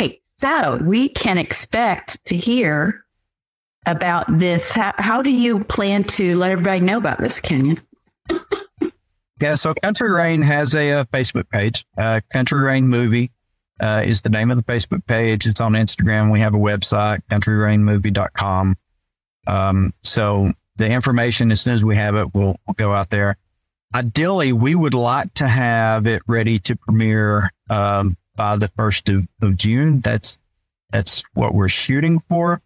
Okay, 0.00 0.20
so 0.36 0.80
we 0.82 1.10
can 1.10 1.36
expect 1.36 2.24
to 2.24 2.36
hear 2.36 3.04
about 3.84 4.24
this. 4.38 4.72
How, 4.72 4.94
how 4.96 5.20
do 5.20 5.30
you 5.30 5.62
plan 5.62 6.04
to 6.04 6.34
let 6.36 6.50
everybody 6.50 6.80
know 6.80 6.96
about 6.96 7.18
this, 7.18 7.42
Kenyon? 7.42 7.78
yeah, 9.40 9.54
so 9.56 9.74
Country 9.74 10.10
Rain 10.10 10.40
has 10.40 10.74
a, 10.74 10.92
uh 10.92 11.04
Facebook 11.04 11.50
page. 11.50 11.84
Uh, 11.98 12.20
Country 12.32 12.62
Rain 12.62 12.88
Movie 12.88 13.32
uh, 13.80 14.02
is 14.04 14.22
the 14.22 14.30
name 14.30 14.50
of 14.50 14.56
the 14.56 14.62
Facebook 14.62 15.06
page. 15.06 15.46
It's 15.46 15.60
on 15.60 15.72
Instagram. 15.72 16.32
We 16.32 16.40
have 16.40 16.54
a 16.54 16.58
website, 16.58 17.20
countryrainmovie.com. 17.30 18.76
Um, 19.46 19.92
so 20.02 20.52
the 20.76 20.90
information, 20.90 21.50
as 21.50 21.60
soon 21.60 21.74
as 21.74 21.84
we 21.84 21.96
have 21.96 22.14
it, 22.16 22.34
we'll, 22.34 22.56
we'll 22.66 22.74
go 22.76 22.92
out 22.92 23.10
there. 23.10 23.36
Ideally, 23.94 24.52
we 24.52 24.74
would 24.74 24.94
like 24.94 25.32
to 25.34 25.46
have 25.46 26.06
it 26.06 26.22
ready 26.26 26.58
to 26.60 26.76
premiere 26.76 27.50
um, 27.70 28.16
by 28.34 28.56
the 28.56 28.68
first 28.68 29.08
of, 29.08 29.26
of 29.40 29.56
June. 29.56 30.00
That's 30.00 30.38
that's 30.90 31.24
what 31.34 31.54
we're 31.54 31.68
shooting 31.68 32.20
for. 32.20 32.60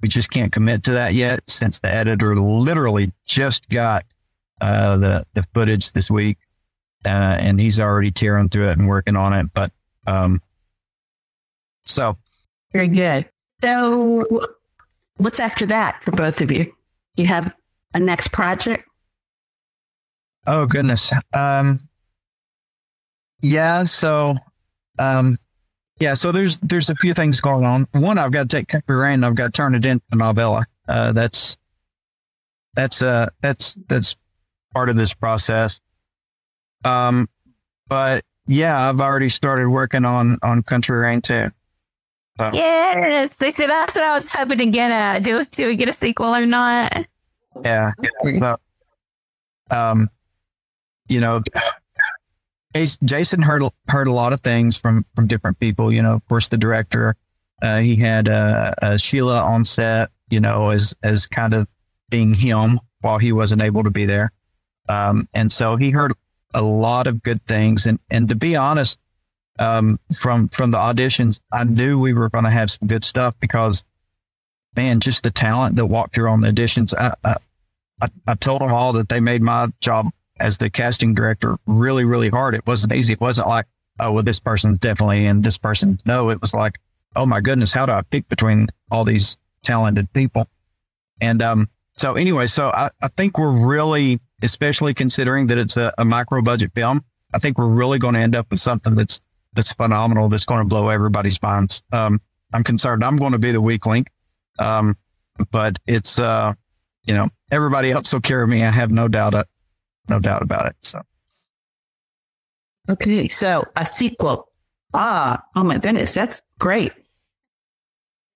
We 0.00 0.08
just 0.08 0.30
can't 0.30 0.52
commit 0.52 0.84
to 0.84 0.92
that 0.92 1.14
yet 1.14 1.48
since 1.48 1.78
the 1.78 1.92
editor 1.92 2.36
literally 2.36 3.12
just 3.24 3.68
got 3.68 4.04
uh, 4.60 4.96
the 4.96 5.26
the 5.34 5.42
footage 5.54 5.92
this 5.92 6.10
week, 6.10 6.38
uh, 7.04 7.36
and 7.40 7.60
he's 7.60 7.78
already 7.78 8.10
tearing 8.10 8.48
through 8.48 8.68
it 8.68 8.78
and 8.78 8.88
working 8.88 9.16
on 9.16 9.34
it. 9.34 9.46
But 9.52 9.70
um, 10.06 10.40
so 11.84 12.16
Very 12.72 12.88
good. 12.88 13.28
So, 13.62 14.46
what's 15.16 15.40
after 15.40 15.66
that 15.66 16.02
for 16.02 16.10
both 16.12 16.40
of 16.40 16.50
you? 16.50 16.74
You 17.16 17.26
have 17.26 17.54
a 17.94 18.00
next 18.00 18.28
project? 18.32 18.88
Oh 20.46 20.66
goodness. 20.66 21.12
Um, 21.32 21.88
yeah. 23.40 23.84
So 23.84 24.36
Um, 24.98 25.38
yeah, 26.00 26.14
so 26.14 26.32
there's 26.32 26.58
there's 26.58 26.90
a 26.90 26.96
few 26.96 27.14
things 27.14 27.40
going 27.40 27.64
on. 27.64 27.86
One, 27.92 28.18
I've 28.18 28.32
got 28.32 28.50
to 28.50 28.56
take 28.56 28.68
Country 28.68 28.96
Rain, 28.96 29.22
I've 29.24 29.36
got 29.36 29.46
to 29.46 29.52
turn 29.52 29.74
it 29.74 29.84
into 29.86 30.04
a 30.12 30.16
novella. 30.16 30.66
Uh, 30.88 31.12
that's 31.12 31.56
that's 32.74 33.00
uh 33.00 33.28
that's 33.40 33.76
that's 33.88 34.16
part 34.74 34.88
of 34.88 34.96
this 34.96 35.14
process. 35.14 35.80
Um, 36.84 37.28
but 37.88 38.24
yeah, 38.46 38.88
I've 38.88 39.00
already 39.00 39.28
started 39.28 39.68
working 39.68 40.04
on 40.04 40.38
on 40.42 40.62
Country 40.62 40.98
Rain 40.98 41.20
too. 41.20 41.50
So. 42.38 42.50
Yes, 42.52 43.36
they 43.36 43.50
said 43.50 43.70
that's 43.70 43.94
what 43.94 44.04
I 44.04 44.12
was 44.12 44.28
hoping 44.28 44.58
to 44.58 44.66
get 44.66 44.90
at. 44.90 45.22
Do 45.22 45.44
do 45.44 45.68
we 45.68 45.76
get 45.76 45.88
a 45.88 45.92
sequel 45.92 46.34
or 46.34 46.46
not? 46.46 47.06
Yeah. 47.64 47.92
So, 48.38 48.56
um, 49.70 50.08
you 51.08 51.20
know, 51.20 51.42
Jason 53.04 53.42
heard 53.42 53.62
heard 53.88 54.08
a 54.08 54.12
lot 54.12 54.32
of 54.32 54.40
things 54.40 54.76
from 54.76 55.06
from 55.14 55.28
different 55.28 55.60
people. 55.60 55.92
You 55.92 56.02
know, 56.02 56.14
of 56.14 56.28
course, 56.28 56.48
the 56.48 56.58
director. 56.58 57.14
Uh, 57.62 57.78
he 57.78 57.96
had 57.96 58.28
uh, 58.28 58.74
uh, 58.82 58.96
Sheila 58.96 59.40
on 59.42 59.64
set. 59.64 60.10
You 60.28 60.40
know, 60.40 60.70
as 60.70 60.94
as 61.02 61.26
kind 61.26 61.54
of 61.54 61.68
being 62.10 62.34
him 62.34 62.80
while 63.00 63.18
he 63.18 63.32
wasn't 63.32 63.62
able 63.62 63.84
to 63.84 63.90
be 63.90 64.06
there. 64.06 64.32
Um, 64.88 65.28
and 65.34 65.52
so 65.52 65.76
he 65.76 65.90
heard 65.90 66.12
a 66.54 66.62
lot 66.62 67.06
of 67.06 67.22
good 67.22 67.44
things. 67.46 67.86
And 67.86 67.98
and 68.10 68.28
to 68.28 68.34
be 68.34 68.56
honest, 68.56 68.98
um, 69.58 69.98
from 70.14 70.48
from 70.48 70.70
the 70.70 70.78
auditions, 70.78 71.40
I 71.52 71.64
knew 71.64 72.00
we 72.00 72.12
were 72.12 72.30
going 72.30 72.44
to 72.44 72.50
have 72.50 72.70
some 72.70 72.88
good 72.88 73.04
stuff 73.04 73.34
because, 73.40 73.84
man, 74.76 75.00
just 75.00 75.22
the 75.22 75.30
talent 75.30 75.76
that 75.76 75.86
walked 75.86 76.14
through 76.14 76.30
on 76.30 76.40
the 76.40 76.48
auditions. 76.48 76.94
I, 76.98 77.14
I, 78.02 78.08
I 78.26 78.34
told 78.34 78.60
them 78.60 78.72
all 78.72 78.92
that 78.94 79.08
they 79.08 79.20
made 79.20 79.42
my 79.42 79.68
job 79.80 80.06
as 80.40 80.58
the 80.58 80.70
casting 80.70 81.14
director 81.14 81.56
really, 81.66 82.04
really 82.04 82.28
hard. 82.28 82.54
It 82.54 82.66
wasn't 82.66 82.92
easy. 82.92 83.12
It 83.12 83.20
wasn't 83.20 83.48
like, 83.48 83.66
oh, 84.00 84.12
well, 84.12 84.22
this 84.22 84.40
person's 84.40 84.78
definitely 84.78 85.26
and 85.26 85.44
this 85.44 85.58
person. 85.58 85.98
No, 86.04 86.30
it 86.30 86.40
was 86.40 86.54
like, 86.54 86.80
oh 87.16 87.26
my 87.26 87.40
goodness, 87.40 87.72
how 87.72 87.86
do 87.86 87.92
I 87.92 88.02
pick 88.02 88.28
between 88.28 88.66
all 88.90 89.04
these 89.04 89.36
talented 89.62 90.12
people? 90.12 90.48
And 91.20 91.40
um, 91.40 91.68
so 91.96 92.14
anyway, 92.14 92.48
so 92.48 92.70
I, 92.70 92.90
I 93.00 93.08
think 93.16 93.38
we're 93.38 93.66
really, 93.66 94.18
especially 94.42 94.94
considering 94.94 95.46
that 95.48 95.58
it's 95.58 95.76
a, 95.76 95.92
a 95.98 96.04
micro 96.04 96.42
budget 96.42 96.72
film, 96.74 97.04
I 97.32 97.38
think 97.38 97.58
we're 97.58 97.68
really 97.68 97.98
going 97.98 98.14
to 98.14 98.20
end 98.20 98.36
up 98.36 98.50
with 98.50 98.60
something 98.60 98.94
that's 98.94 99.20
that's 99.54 99.72
phenomenal. 99.72 100.28
That's 100.28 100.44
going 100.44 100.62
to 100.62 100.68
blow 100.68 100.88
everybody's 100.88 101.40
minds. 101.40 101.82
Um, 101.92 102.20
I'm 102.52 102.64
concerned 102.64 103.04
I'm 103.04 103.16
going 103.16 103.32
to 103.32 103.38
be 103.38 103.52
the 103.52 103.60
weak 103.60 103.86
link. 103.86 104.08
Um, 104.58 104.96
but 105.50 105.78
it's, 105.86 106.18
uh, 106.18 106.54
you 107.04 107.14
know, 107.14 107.28
everybody 107.50 107.90
else 107.90 108.12
will 108.12 108.20
carry 108.20 108.46
me. 108.46 108.64
I 108.64 108.70
have 108.70 108.90
no 108.90 109.08
doubt, 109.08 109.34
uh, 109.34 109.44
no 110.08 110.18
doubt 110.18 110.42
about 110.42 110.66
it. 110.66 110.76
So. 110.82 111.02
Okay. 112.88 113.28
So 113.28 113.64
a 113.76 113.86
sequel. 113.86 114.48
Ah, 114.92 115.42
oh 115.56 115.64
my 115.64 115.78
goodness. 115.78 116.14
That's 116.14 116.42
great. 116.58 116.92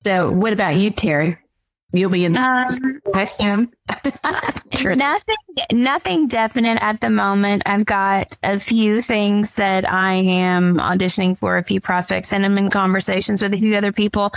So 0.05 0.33
what 0.33 0.53
about 0.53 0.77
you, 0.77 0.91
Terri? 0.91 1.39
You'll 1.93 2.11
be 2.11 2.27
in 2.27 2.37
um, 2.37 3.01
costume. 3.15 3.73
nothing, 4.85 5.37
nothing 5.73 6.29
definite 6.29 6.79
at 6.83 7.01
the 7.01 7.09
moment. 7.09 7.63
I've 7.65 7.87
got 7.87 8.37
a 8.43 8.59
few 8.59 9.01
things 9.01 9.55
that 9.55 9.91
I 9.91 10.15
am 10.15 10.77
auditioning 10.77 11.37
for, 11.37 11.57
a 11.57 11.65
few 11.65 11.81
prospects, 11.81 12.35
and 12.35 12.45
I'm 12.45 12.59
in 12.59 12.69
conversations 12.69 13.41
with 13.41 13.55
a 13.55 13.57
few 13.57 13.75
other 13.75 13.93
people. 13.93 14.33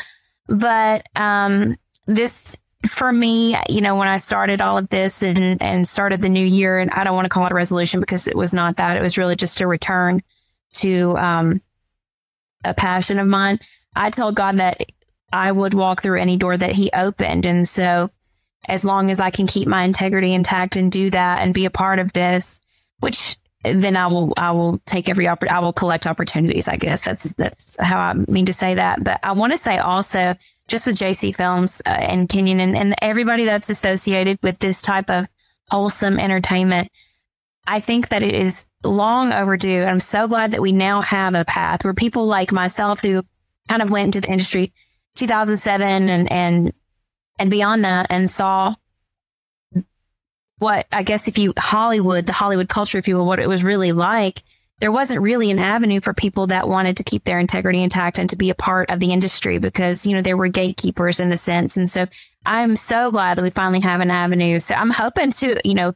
But 0.48 1.06
um, 1.14 1.76
this, 2.08 2.58
for 2.88 3.12
me, 3.12 3.58
you 3.68 3.82
know, 3.82 3.98
when 3.98 4.08
I 4.08 4.16
started 4.16 4.62
all 4.62 4.78
of 4.78 4.88
this 4.88 5.22
and 5.22 5.62
and 5.62 5.86
started 5.86 6.22
the 6.22 6.30
new 6.30 6.46
year, 6.46 6.80
and 6.80 6.90
I 6.92 7.04
don't 7.04 7.16
want 7.16 7.26
to 7.26 7.30
call 7.30 7.46
it 7.48 7.52
a 7.52 7.56
resolution 7.56 8.00
because 8.00 8.30
it 8.30 8.36
was 8.36 8.54
not 8.54 8.78
that. 8.78 8.96
It 8.96 9.02
was 9.02 9.18
really 9.18 9.36
just 9.36 9.60
a 9.60 9.68
return 9.68 10.24
to 10.76 11.18
um, 11.18 11.62
a 12.64 12.74
passion 12.74 13.20
of 13.20 13.28
mine. 13.28 13.60
I 13.94 14.10
told 14.10 14.36
God 14.36 14.58
that 14.58 14.86
I 15.32 15.52
would 15.52 15.74
walk 15.74 16.02
through 16.02 16.20
any 16.20 16.38
door 16.38 16.58
that 16.58 16.74
he 16.74 16.90
opened. 16.94 17.46
And 17.46 17.68
so 17.68 18.10
as 18.68 18.86
long 18.86 19.10
as 19.10 19.20
I 19.20 19.30
can 19.30 19.48
keep 19.48 19.68
my 19.68 19.84
integrity 19.84 20.34
intact 20.34 20.76
and 20.76 20.92
do 20.92 21.10
that 21.10 21.42
and 21.42 21.54
be 21.54 21.66
a 21.66 21.72
part 21.72 22.00
of 22.00 22.14
this, 22.14 22.62
which 23.00 23.38
then 23.64 23.96
I 23.96 24.08
will, 24.08 24.34
I 24.38 24.52
will 24.52 24.80
take 24.86 25.08
every 25.08 25.26
oppor- 25.26 25.50
I 25.50 25.60
will 25.60 25.74
collect 25.74 26.08
opportunities. 26.08 26.68
I 26.68 26.78
guess 26.78 27.06
that's, 27.06 27.36
that's 27.36 27.78
how 27.80 28.00
I 28.00 28.14
mean 28.14 28.46
to 28.46 28.54
say 28.54 28.76
that. 28.76 29.04
But 29.04 29.20
I 29.24 29.34
want 29.34 29.54
to 29.54 29.58
say 29.58 29.78
also 29.78 30.36
just 30.68 30.88
with 30.88 30.98
JC 30.98 31.36
Films 31.36 31.82
uh, 31.86 31.90
and 31.90 32.28
Kenyon 32.28 32.60
and, 32.60 32.76
and 32.78 32.96
everybody 33.02 33.46
that's 33.46 33.70
associated 33.70 34.40
with 34.42 34.60
this 34.60 34.82
type 34.82 35.10
of 35.10 35.28
wholesome 35.70 36.20
entertainment, 36.20 36.90
I 37.68 37.80
think 37.80 38.10
that 38.10 38.24
it 38.24 38.34
is 38.34 38.68
long 38.84 39.32
overdue. 39.32 39.84
I'm 39.84 40.00
so 40.00 40.28
glad 40.28 40.52
that 40.52 40.62
we 40.62 40.72
now 40.72 41.02
have 41.02 41.36
a 41.36 41.46
path 41.46 41.84
where 41.84 41.94
people 41.94 42.26
like 42.26 42.52
myself 42.52 43.02
who 43.02 43.24
kind 43.70 43.82
of 43.82 43.92
went 43.92 44.08
into 44.08 44.22
the 44.22 44.32
industry 44.32 44.74
2007 45.22 46.10
and, 46.10 46.32
and, 46.32 46.74
and 47.40 47.52
beyond 47.52 47.86
that 47.86 48.08
and 48.10 48.30
saw 48.30 48.74
what 50.58 50.86
I 50.92 51.04
guess 51.04 51.28
if 51.28 51.38
you 51.38 51.54
Hollywood, 51.58 52.26
the 52.26 52.34
Hollywood 52.34 52.70
culture, 52.70 52.98
if 52.98 53.08
you 53.08 53.18
will, 53.18 53.26
what 53.26 53.40
it 53.40 53.48
was 53.48 53.64
really 53.64 53.92
like, 53.92 54.40
there 54.80 54.92
wasn't 54.92 55.22
really 55.22 55.52
an 55.52 55.60
avenue 55.60 56.02
for 56.02 56.14
people 56.14 56.48
that 56.48 56.68
wanted 56.68 56.98
to 56.98 57.04
keep 57.04 57.24
their 57.24 57.40
integrity 57.40 57.84
intact 57.84 58.18
and 58.18 58.30
to 58.32 58.36
be 58.36 58.50
a 58.50 58.56
part 58.56 58.90
of 58.90 59.00
the 59.00 59.12
industry 59.12 59.60
because, 59.60 60.08
you 60.08 60.16
know, 60.16 60.24
there 60.24 60.38
were 60.38 60.48
gatekeepers 60.48 61.20
in 61.20 61.32
a 61.32 61.38
sense. 61.38 61.78
And 61.78 61.90
so 61.90 62.08
I'm 62.46 62.76
so 62.76 63.12
glad 63.12 63.38
that 63.38 63.44
we 63.44 63.52
finally 63.52 63.82
have 63.82 64.02
an 64.02 64.10
avenue. 64.10 64.58
So 64.58 64.74
I'm 64.74 64.90
hoping 64.90 65.32
to, 65.32 65.60
you 65.64 65.76
know, 65.76 65.94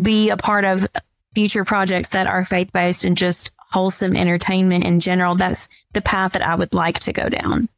be 0.00 0.28
a 0.28 0.36
part 0.36 0.66
of 0.66 0.86
future 1.34 1.64
projects 1.64 2.10
that 2.10 2.26
are 2.26 2.44
faith 2.44 2.72
based 2.74 3.06
and 3.06 3.16
just 3.16 3.52
wholesome 3.72 4.16
entertainment 4.16 4.84
in 4.84 5.00
general. 5.00 5.34
That's 5.34 5.68
the 5.92 6.02
path 6.02 6.32
that 6.32 6.46
I 6.46 6.54
would 6.54 6.74
like 6.74 7.00
to 7.00 7.12
go 7.14 7.28
down. 7.30 7.68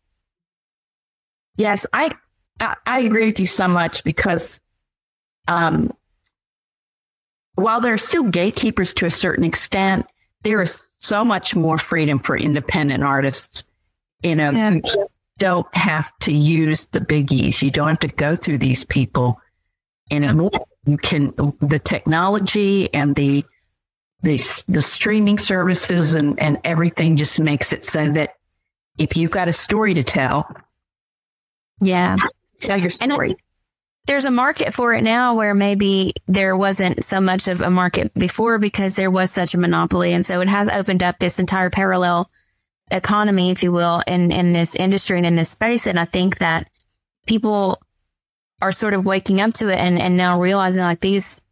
Yes, 1.59 1.87
I, 1.92 2.12
I, 2.61 3.01
agree 3.01 3.27
with 3.27 3.40
you 3.40 3.47
so 3.47 3.66
much 3.66 4.05
because 4.05 4.61
um, 5.49 5.92
while 7.57 7.81
there 7.81 7.92
are 7.92 7.99
still 7.99 8.23
gatekeepers 8.23 8.94
to 8.94 9.07
a 9.07 9.11
certain 9.11 9.42
extent, 9.42 10.07
there 10.42 10.62
is 10.62 10.94
so 11.01 11.25
much 11.25 11.57
more 11.57 11.77
freedom 11.77 12.21
for 12.21 12.37
independent 12.37 13.03
artists. 13.03 13.64
You 14.23 14.37
know, 14.37 14.51
yeah. 14.51 14.71
you 14.71 14.83
just 14.83 15.21
don't 15.38 15.66
have 15.75 16.16
to 16.21 16.33
use 16.33 16.87
the 16.87 17.01
biggies. 17.01 17.61
You 17.61 17.73
don't 17.73 17.88
have 17.88 17.99
to 18.01 18.09
go 18.09 18.37
through 18.37 18.59
these 18.59 18.85
people 18.85 19.40
anymore. 20.12 20.51
You 20.87 20.97
can 20.97 21.35
the 21.61 21.81
technology 21.83 22.92
and 22.94 23.16
the 23.16 23.44
the 24.23 24.37
the 24.68 24.83
streaming 24.83 25.38
services 25.38 26.14
and 26.14 26.38
and 26.40 26.59
everything 26.62 27.16
just 27.16 27.40
makes 27.40 27.73
it 27.73 27.85
so 27.85 28.11
that 28.11 28.35
if 28.97 29.16
you've 29.16 29.31
got 29.31 29.49
a 29.49 29.53
story 29.53 29.94
to 29.94 30.03
tell, 30.03 30.49
yeah. 31.80 32.16
Tell 32.60 32.78
your 32.78 32.90
story. 32.90 33.36
there's 34.08 34.24
a 34.24 34.30
market 34.30 34.72
for 34.72 34.94
it 34.94 35.04
now 35.04 35.34
where 35.34 35.54
maybe 35.54 36.14
there 36.26 36.56
wasn't 36.56 37.04
so 37.04 37.20
much 37.20 37.46
of 37.46 37.60
a 37.60 37.70
market 37.70 38.12
before 38.14 38.58
because 38.58 38.96
there 38.96 39.10
was 39.10 39.30
such 39.30 39.54
a 39.54 39.58
monopoly. 39.58 40.14
And 40.14 40.24
so 40.24 40.40
it 40.40 40.48
has 40.48 40.68
opened 40.68 41.02
up 41.02 41.18
this 41.18 41.38
entire 41.38 41.68
parallel 41.68 42.30
economy, 42.90 43.50
if 43.50 43.62
you 43.62 43.70
will, 43.70 44.02
in, 44.06 44.32
in 44.32 44.54
this 44.54 44.74
industry 44.74 45.18
and 45.18 45.26
in 45.26 45.36
this 45.36 45.50
space. 45.50 45.86
And 45.86 46.00
I 46.00 46.06
think 46.06 46.38
that 46.38 46.68
people 47.26 47.82
are 48.62 48.72
sort 48.72 48.94
of 48.94 49.04
waking 49.04 49.42
up 49.42 49.52
to 49.54 49.68
it 49.68 49.76
and, 49.76 50.00
and 50.00 50.16
now 50.16 50.40
realizing 50.40 50.82
like 50.82 51.00
these, 51.00 51.42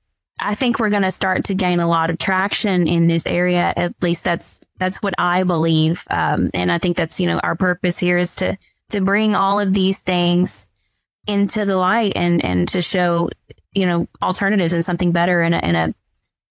I 0.41 0.55
think 0.55 0.81
we're 0.81 0.91
going 0.91 1.03
to 1.03 1.11
start 1.11 1.45
to 1.45 1.55
gain 1.55 1.79
a 1.79 1.87
lot 1.87 2.09
of 2.09 2.17
traction 2.17 2.87
in 2.87 3.07
this 3.07 3.27
area. 3.27 3.73
At 3.77 4.03
least 4.03 4.25
that's, 4.25 4.65
that's 4.79 5.03
what 5.03 5.13
I 5.19 5.43
believe. 5.43 6.05
Um, 6.11 6.51
and 6.55 6.73
I 6.73 6.79
think 6.79 6.97
that's, 6.97 7.21
you 7.21 7.27
know, 7.27 7.39
our 7.41 7.55
purpose 7.55 7.99
here 7.99 8.17
is 8.17 8.37
to, 8.37 8.57
to 8.91 9.01
bring 9.01 9.35
all 9.35 9.59
of 9.61 9.75
these 9.75 9.99
things 9.99 10.69
into 11.27 11.65
the 11.65 11.77
light 11.77 12.13
and, 12.15 12.45
and 12.45 12.69
to 12.69 12.81
show, 12.81 13.29
you 13.73 13.87
know, 13.87 14.07
alternatives 14.23 14.73
and 14.73 14.85
something 14.85 15.13
better 15.13 15.43
in 15.43 15.55
a, 15.55 15.59
in 15.59 15.75
a, 15.75 15.95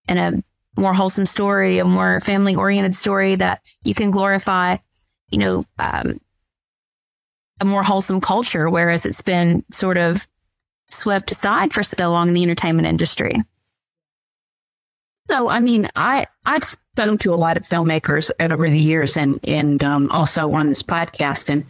in 0.10 0.18
a 0.18 0.44
more 0.80 0.94
wholesome 0.94 1.26
story, 1.26 1.80
a 1.80 1.86
more 1.86 2.20
family 2.20 2.56
oriented 2.56 2.94
story 2.94 3.36
that 3.36 3.62
you 3.84 3.94
can 3.94 4.12
glorify, 4.12 4.76
you 5.30 5.38
know, 5.38 5.64
um, 5.80 6.20
a 7.62 7.66
more 7.66 7.84
wholesome 7.84 8.20
culture, 8.20 8.70
whereas 8.70 9.06
it's 9.06 9.22
been 9.22 9.64
sort 9.72 9.98
of 9.98 10.28
swept 10.90 11.32
aside 11.32 11.72
for 11.72 11.84
so 11.84 12.12
long 12.12 12.28
in 12.28 12.34
the 12.34 12.44
entertainment 12.44 12.88
industry. 12.88 13.42
So, 15.30 15.50
I 15.50 15.62
mean, 15.62 15.90
I, 15.96 16.28
I've 16.46 16.66
spoken 16.66 17.18
to 17.20 17.34
a 17.34 17.36
lot 17.36 17.58
of 17.58 17.64
filmmakers 17.64 18.30
over 18.40 18.70
the 18.70 18.78
years 18.78 19.16
and, 19.16 19.40
and, 19.48 19.82
um, 19.84 20.12
also 20.12 20.52
on 20.52 20.68
this 20.68 20.84
podcast 20.84 21.50
and, 21.50 21.66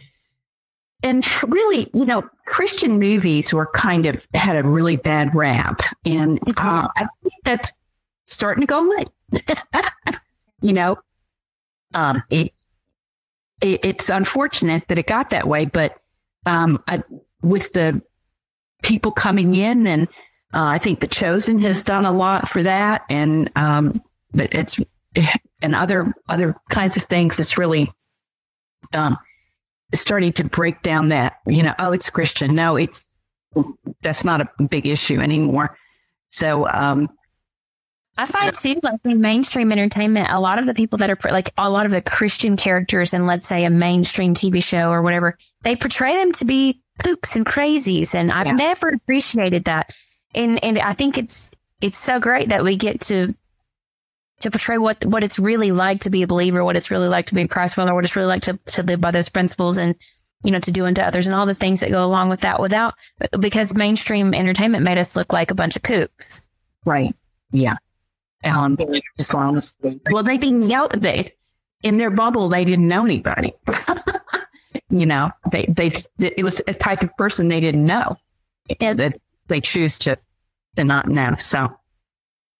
and 1.02 1.24
really, 1.42 1.90
you 1.94 2.04
know, 2.04 2.28
Christian 2.46 2.98
movies 2.98 3.52
were 3.52 3.66
kind 3.66 4.06
of 4.06 4.26
had 4.34 4.56
a 4.56 4.66
really 4.66 4.96
bad 4.96 5.34
rap, 5.34 5.80
and 6.04 6.38
uh, 6.56 6.88
I 6.96 7.06
think 7.22 7.34
that's 7.44 7.72
starting 8.26 8.62
to 8.62 8.66
go 8.66 8.90
away. 8.90 9.04
you 10.60 10.72
know, 10.72 10.98
um, 11.94 12.22
it, 12.30 12.52
it, 13.60 13.84
it's 13.84 14.08
unfortunate 14.08 14.88
that 14.88 14.98
it 14.98 15.06
got 15.06 15.30
that 15.30 15.46
way, 15.46 15.66
but 15.66 15.98
um, 16.46 16.82
I, 16.88 17.02
with 17.42 17.72
the 17.72 18.02
people 18.82 19.12
coming 19.12 19.54
in, 19.54 19.86
and 19.86 20.08
uh, 20.54 20.64
I 20.64 20.78
think 20.78 21.00
the 21.00 21.06
Chosen 21.06 21.58
has 21.60 21.84
done 21.84 22.04
a 22.04 22.12
lot 22.12 22.48
for 22.48 22.62
that, 22.62 23.02
and 23.10 23.50
um, 23.56 24.00
but 24.32 24.54
it's 24.54 24.80
and 25.62 25.74
other 25.74 26.12
other 26.28 26.54
kinds 26.70 26.96
of 26.96 27.04
things. 27.04 27.38
It's 27.40 27.58
really 27.58 27.92
um, 28.94 29.16
starting 29.94 30.32
to 30.34 30.44
break 30.44 30.82
down 30.82 31.08
that, 31.08 31.38
you 31.46 31.62
know, 31.62 31.74
oh, 31.78 31.92
it's 31.92 32.10
Christian. 32.10 32.54
No, 32.54 32.76
it's, 32.76 33.12
that's 34.02 34.24
not 34.24 34.40
a 34.40 34.64
big 34.68 34.86
issue 34.86 35.20
anymore. 35.20 35.76
So, 36.30 36.68
um, 36.68 37.08
I 38.18 38.26
find 38.26 38.54
too, 38.54 38.80
like 38.82 39.00
in 39.04 39.20
mainstream 39.20 39.72
entertainment, 39.72 40.30
a 40.30 40.40
lot 40.40 40.58
of 40.58 40.64
the 40.64 40.72
people 40.72 40.98
that 40.98 41.10
are 41.10 41.18
like 41.30 41.52
a 41.58 41.68
lot 41.68 41.84
of 41.84 41.92
the 41.92 42.00
Christian 42.00 42.56
characters 42.56 43.12
in, 43.12 43.26
let's 43.26 43.46
say, 43.46 43.64
a 43.64 43.70
mainstream 43.70 44.32
TV 44.32 44.62
show 44.62 44.90
or 44.90 45.02
whatever, 45.02 45.36
they 45.62 45.76
portray 45.76 46.16
them 46.16 46.32
to 46.32 46.46
be 46.46 46.80
kooks 47.02 47.36
and 47.36 47.44
crazies, 47.44 48.14
and 48.14 48.32
I've 48.32 48.46
yeah. 48.46 48.52
never 48.52 48.88
appreciated 48.88 49.64
that. 49.64 49.90
And 50.34 50.62
and 50.64 50.78
I 50.78 50.94
think 50.94 51.18
it's 51.18 51.50
it's 51.82 51.98
so 51.98 52.18
great 52.18 52.48
that 52.48 52.64
we 52.64 52.76
get 52.76 53.00
to 53.02 53.34
to 54.46 54.50
portray 54.52 54.78
what 54.78 55.04
what 55.04 55.24
it's 55.24 55.40
really 55.40 55.72
like 55.72 56.00
to 56.00 56.10
be 56.10 56.22
a 56.22 56.26
believer, 56.26 56.64
what 56.64 56.76
it's 56.76 56.90
really 56.92 57.08
like 57.08 57.26
to 57.26 57.34
be 57.34 57.42
a 57.42 57.48
Christ 57.48 57.74
follower, 57.74 57.94
what 57.94 58.04
it's 58.04 58.14
really 58.14 58.28
like 58.28 58.42
to 58.42 58.58
to 58.66 58.82
live 58.84 59.00
by 59.00 59.10
those 59.10 59.28
principles, 59.28 59.76
and 59.76 59.96
you 60.44 60.52
know 60.52 60.60
to 60.60 60.70
do 60.70 60.86
unto 60.86 61.02
others, 61.02 61.26
and 61.26 61.34
all 61.34 61.46
the 61.46 61.54
things 61.54 61.80
that 61.80 61.90
go 61.90 62.04
along 62.04 62.28
with 62.28 62.42
that. 62.42 62.60
Without 62.60 62.94
because 63.40 63.74
mainstream 63.74 64.32
entertainment 64.32 64.84
made 64.84 64.98
us 64.98 65.16
look 65.16 65.32
like 65.32 65.50
a 65.50 65.54
bunch 65.56 65.74
of 65.74 65.82
kooks, 65.82 66.46
right? 66.84 67.12
Yeah. 67.50 67.74
Um, 68.44 68.76
well, 68.78 70.22
they 70.22 70.38
didn't 70.38 70.68
know 70.68 70.86
they 70.94 71.32
in 71.82 71.98
their 71.98 72.10
bubble. 72.10 72.48
They 72.48 72.64
didn't 72.64 72.86
know 72.86 73.04
anybody. 73.04 73.52
you 74.90 75.06
know, 75.06 75.32
they 75.50 75.66
they 75.68 75.90
it 76.20 76.44
was 76.44 76.62
a 76.68 76.74
type 76.74 77.02
of 77.02 77.16
person 77.16 77.48
they 77.48 77.60
didn't 77.60 77.84
know 77.84 78.16
and 78.78 79.00
that 79.00 79.20
they 79.48 79.60
choose 79.60 79.98
to 80.00 80.16
to 80.76 80.84
not 80.84 81.08
know. 81.08 81.34
So, 81.36 81.76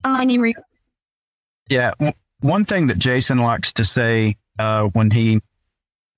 uh, 0.02 0.18
any 0.20 0.38
re- 0.38 0.54
yeah, 1.68 1.92
one 2.40 2.64
thing 2.64 2.88
that 2.88 2.98
Jason 2.98 3.38
likes 3.38 3.72
to 3.74 3.84
say 3.84 4.36
uh, 4.58 4.88
when 4.88 5.10
he 5.10 5.40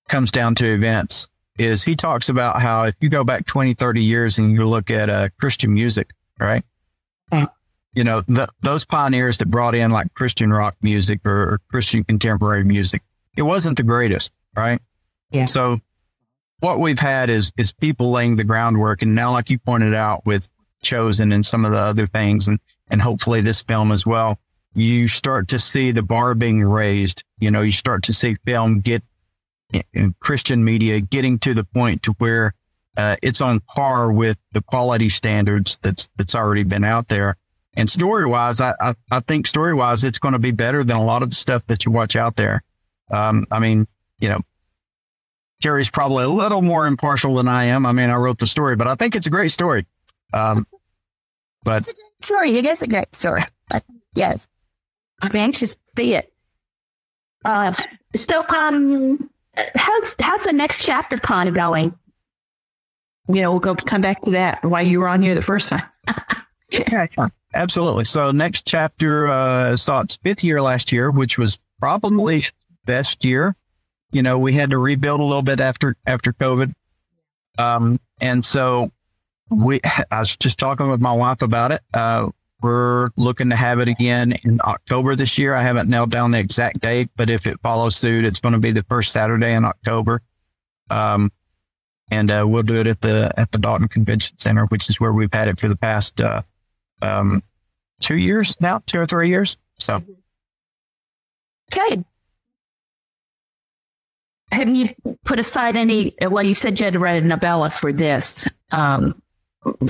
comes 0.08 0.30
down 0.30 0.54
to 0.56 0.66
events 0.66 1.28
is 1.58 1.82
he 1.82 1.96
talks 1.96 2.28
about 2.28 2.60
how 2.62 2.84
if 2.84 2.94
you 3.00 3.08
go 3.08 3.24
back 3.24 3.46
20, 3.46 3.74
30 3.74 4.02
years 4.02 4.38
and 4.38 4.52
you 4.52 4.64
look 4.64 4.90
at 4.90 5.08
uh, 5.08 5.28
Christian 5.38 5.74
music, 5.74 6.10
right? 6.38 6.62
Mm 7.32 7.48
you 7.98 8.04
know, 8.04 8.20
the, 8.28 8.48
those 8.60 8.84
pioneers 8.84 9.38
that 9.38 9.50
brought 9.50 9.74
in 9.74 9.90
like 9.90 10.14
Christian 10.14 10.52
rock 10.52 10.76
music 10.82 11.26
or, 11.26 11.54
or 11.54 11.60
Christian 11.68 12.04
contemporary 12.04 12.62
music, 12.62 13.02
it 13.36 13.42
wasn't 13.42 13.76
the 13.76 13.82
greatest, 13.82 14.32
right? 14.56 14.78
Yeah. 15.32 15.46
So 15.46 15.80
what 16.60 16.78
we've 16.78 16.98
had 16.98 17.28
is, 17.28 17.52
is 17.56 17.72
people 17.72 18.12
laying 18.12 18.36
the 18.36 18.44
groundwork. 18.44 19.02
And 19.02 19.16
now, 19.16 19.32
like 19.32 19.50
you 19.50 19.58
pointed 19.58 19.94
out 19.94 20.24
with 20.24 20.48
Chosen 20.80 21.32
and 21.32 21.44
some 21.44 21.64
of 21.64 21.72
the 21.72 21.78
other 21.78 22.06
things 22.06 22.46
and, 22.46 22.60
and 22.88 23.02
hopefully 23.02 23.40
this 23.40 23.62
film 23.62 23.90
as 23.90 24.06
well, 24.06 24.38
you 24.78 25.08
start 25.08 25.48
to 25.48 25.58
see 25.58 25.90
the 25.90 26.02
bar 26.02 26.34
being 26.34 26.62
raised. 26.62 27.24
You 27.38 27.50
know, 27.50 27.62
you 27.62 27.72
start 27.72 28.04
to 28.04 28.12
see 28.12 28.36
film 28.44 28.80
get 28.80 29.02
Christian 30.20 30.64
media 30.64 31.00
getting 31.00 31.38
to 31.40 31.54
the 31.54 31.64
point 31.64 32.04
to 32.04 32.12
where 32.18 32.54
uh, 32.96 33.16
it's 33.22 33.40
on 33.40 33.60
par 33.60 34.10
with 34.10 34.38
the 34.52 34.62
quality 34.62 35.08
standards 35.08 35.78
that's, 35.82 36.08
that's 36.16 36.34
already 36.34 36.64
been 36.64 36.84
out 36.84 37.08
there. 37.08 37.36
And 37.74 37.88
story 37.88 38.26
wise, 38.26 38.60
I, 38.60 38.72
I, 38.80 38.94
I 39.10 39.20
think 39.20 39.46
story 39.46 39.74
wise, 39.74 40.02
it's 40.02 40.18
going 40.18 40.32
to 40.32 40.38
be 40.38 40.50
better 40.50 40.82
than 40.82 40.96
a 40.96 41.04
lot 41.04 41.22
of 41.22 41.30
the 41.30 41.36
stuff 41.36 41.64
that 41.66 41.84
you 41.84 41.92
watch 41.92 42.16
out 42.16 42.34
there. 42.34 42.62
Um, 43.10 43.46
I 43.50 43.60
mean, 43.60 43.86
you 44.18 44.28
know, 44.28 44.40
Jerry's 45.60 45.90
probably 45.90 46.24
a 46.24 46.28
little 46.28 46.62
more 46.62 46.86
impartial 46.86 47.34
than 47.34 47.46
I 47.46 47.64
am. 47.64 47.86
I 47.86 47.92
mean, 47.92 48.10
I 48.10 48.16
wrote 48.16 48.38
the 48.38 48.46
story, 48.46 48.74
but 48.74 48.86
I 48.86 48.94
think 48.94 49.16
it's 49.16 49.26
a 49.26 49.30
great 49.30 49.50
story. 49.50 49.86
Um, 50.32 50.66
but 51.62 51.78
it's 51.78 51.90
a 51.90 51.94
great 51.94 52.24
story. 52.24 52.58
It 52.58 52.66
is 52.66 52.82
a 52.82 52.86
great 52.86 53.14
story. 53.14 53.42
But 53.68 53.84
yes, 54.14 54.48
I'm 55.20 55.34
anxious 55.34 55.74
to 55.74 55.80
see 55.96 56.14
it. 56.14 56.32
Uh, 57.44 57.72
so, 58.14 58.44
um, 58.48 59.30
how's 59.74 60.16
how's 60.20 60.44
the 60.44 60.52
next 60.52 60.84
chapter 60.84 61.16
kind 61.16 61.48
of 61.48 61.54
going? 61.54 61.94
You 63.28 63.42
know, 63.42 63.50
we'll 63.50 63.60
go 63.60 63.74
come 63.74 64.00
back 64.00 64.22
to 64.22 64.30
that 64.32 64.64
while 64.64 64.86
you 64.86 65.00
were 65.00 65.08
on 65.08 65.22
here 65.22 65.34
the 65.34 65.42
first 65.42 65.68
time. 65.68 65.82
yeah, 66.70 67.06
Absolutely. 67.54 68.04
So 68.04 68.30
next 68.30 68.66
chapter 68.66 69.26
uh, 69.28 69.76
saw 69.76 70.00
its 70.00 70.16
fifth 70.16 70.44
year 70.44 70.60
last 70.60 70.92
year, 70.92 71.10
which 71.10 71.38
was 71.38 71.58
probably 71.80 72.44
best 72.84 73.24
year. 73.24 73.54
You 74.12 74.22
know, 74.22 74.38
we 74.38 74.52
had 74.52 74.70
to 74.70 74.78
rebuild 74.78 75.20
a 75.20 75.24
little 75.24 75.42
bit 75.42 75.60
after 75.60 75.96
after 76.06 76.32
COVID, 76.32 76.72
um, 77.58 77.98
and 78.20 78.44
so 78.44 78.90
we. 79.50 79.80
I 80.10 80.20
was 80.20 80.36
just 80.36 80.58
talking 80.58 80.88
with 80.88 81.00
my 81.00 81.12
wife 81.12 81.42
about 81.42 81.72
it. 81.72 81.82
Uh, 81.92 82.30
we're 82.60 83.10
looking 83.16 83.50
to 83.50 83.56
have 83.56 83.78
it 83.78 83.88
again 83.88 84.32
in 84.44 84.60
October 84.64 85.14
this 85.14 85.38
year. 85.38 85.54
I 85.54 85.62
haven't 85.62 85.88
nailed 85.88 86.10
down 86.10 86.32
the 86.32 86.40
exact 86.40 86.80
date, 86.80 87.10
but 87.16 87.30
if 87.30 87.46
it 87.46 87.60
follows 87.60 87.96
suit, 87.96 88.24
it's 88.24 88.40
going 88.40 88.54
to 88.54 88.60
be 88.60 88.72
the 88.72 88.82
first 88.84 89.12
Saturday 89.12 89.54
in 89.54 89.64
October. 89.64 90.20
Um, 90.90 91.30
and 92.10 92.30
uh, 92.30 92.44
we'll 92.46 92.62
do 92.62 92.76
it 92.76 92.86
at 92.86 93.00
the 93.00 93.32
at 93.36 93.52
the 93.52 93.58
Dalton 93.58 93.88
Convention 93.88 94.38
Center, 94.38 94.66
which 94.66 94.88
is 94.88 94.98
where 94.98 95.12
we've 95.12 95.32
had 95.32 95.48
it 95.48 95.60
for 95.60 95.68
the 95.68 95.76
past 95.76 96.20
uh, 96.20 96.42
um, 97.02 97.42
two 98.00 98.16
years 98.16 98.56
now, 98.60 98.80
two 98.86 98.98
or 98.98 99.06
three 99.06 99.28
years. 99.28 99.56
So, 99.78 100.02
okay. 101.72 102.02
Have 104.50 104.68
you 104.68 104.88
put 105.24 105.38
aside 105.38 105.76
any? 105.76 106.14
Well, 106.20 106.44
you 106.44 106.54
said 106.54 106.80
you 106.80 106.84
had 106.84 106.94
to 106.94 106.98
write 106.98 107.22
a 107.22 107.26
novella 107.26 107.68
for 107.70 107.92
this, 107.92 108.48
um, 108.72 109.20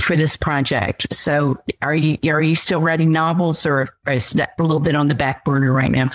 for 0.01 0.17
this 0.17 0.37
project. 0.37 1.13
So, 1.13 1.57
are 1.83 1.95
you 1.95 2.19
are 2.33 2.43
you 2.43 2.55
still 2.55 2.81
writing 2.81 3.13
novels, 3.13 3.65
or 3.67 3.89
is 4.07 4.31
that 4.31 4.53
a 4.59 4.63
little 4.63 4.81
bit 4.81 4.95
on 4.95 5.09
the 5.09 5.15
back 5.15 5.45
burner 5.45 5.73
right 5.73 5.91
now? 5.91 6.09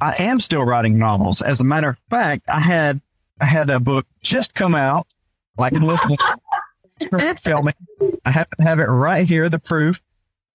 I 0.00 0.14
am 0.18 0.40
still 0.40 0.64
writing 0.64 0.98
novels. 0.98 1.40
As 1.40 1.60
a 1.60 1.64
matter 1.64 1.88
of 1.88 1.98
fact, 2.10 2.44
I 2.48 2.60
had 2.60 3.00
I 3.40 3.46
had 3.46 3.70
a 3.70 3.80
book 3.80 4.06
just 4.22 4.54
come 4.54 4.74
out, 4.74 5.06
like 5.56 5.72
filming. 7.40 7.74
I 8.24 8.30
happen 8.30 8.58
to 8.58 8.64
have 8.64 8.78
it 8.78 8.84
right 8.84 9.28
here, 9.28 9.48
the 9.48 9.58
proof. 9.58 10.02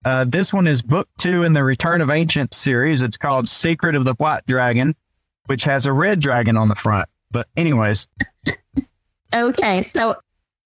Uh, 0.04 0.26
this 0.26 0.52
one 0.52 0.68
is 0.68 0.82
book 0.82 1.08
two 1.18 1.44
in 1.44 1.54
the 1.54 1.64
Return 1.64 2.02
of 2.02 2.10
Ancient 2.10 2.54
series. 2.54 3.02
It's 3.02 3.18
called 3.18 3.48
Secret 3.48 3.96
of 3.96 4.06
the 4.06 4.14
White 4.16 4.46
Dragon, 4.48 4.96
which 5.46 5.64
has 5.66 5.86
a 5.86 5.94
red 5.94 6.20
dragon 6.20 6.58
on 6.58 6.70
the 6.70 6.76
front. 6.76 7.08
But 7.30 7.48
anyways. 7.56 8.08
okay. 9.34 9.82
So 9.84 10.18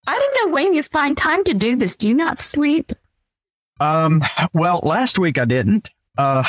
I 0.08 0.20
don't 0.20 0.48
know 0.48 0.54
when 0.54 0.74
you 0.74 0.84
find 0.84 1.18
time 1.18 1.44
to 1.46 1.54
do 1.54 1.76
this. 1.76 1.96
Do 1.96 2.08
you 2.08 2.14
not 2.14 2.40
sleep? 2.40 2.92
Um, 3.80 4.24
well, 4.54 4.80
last 4.84 5.20
week 5.20 5.38
I 5.38 5.46
didn't. 5.46 5.92
Uh, 6.18 6.44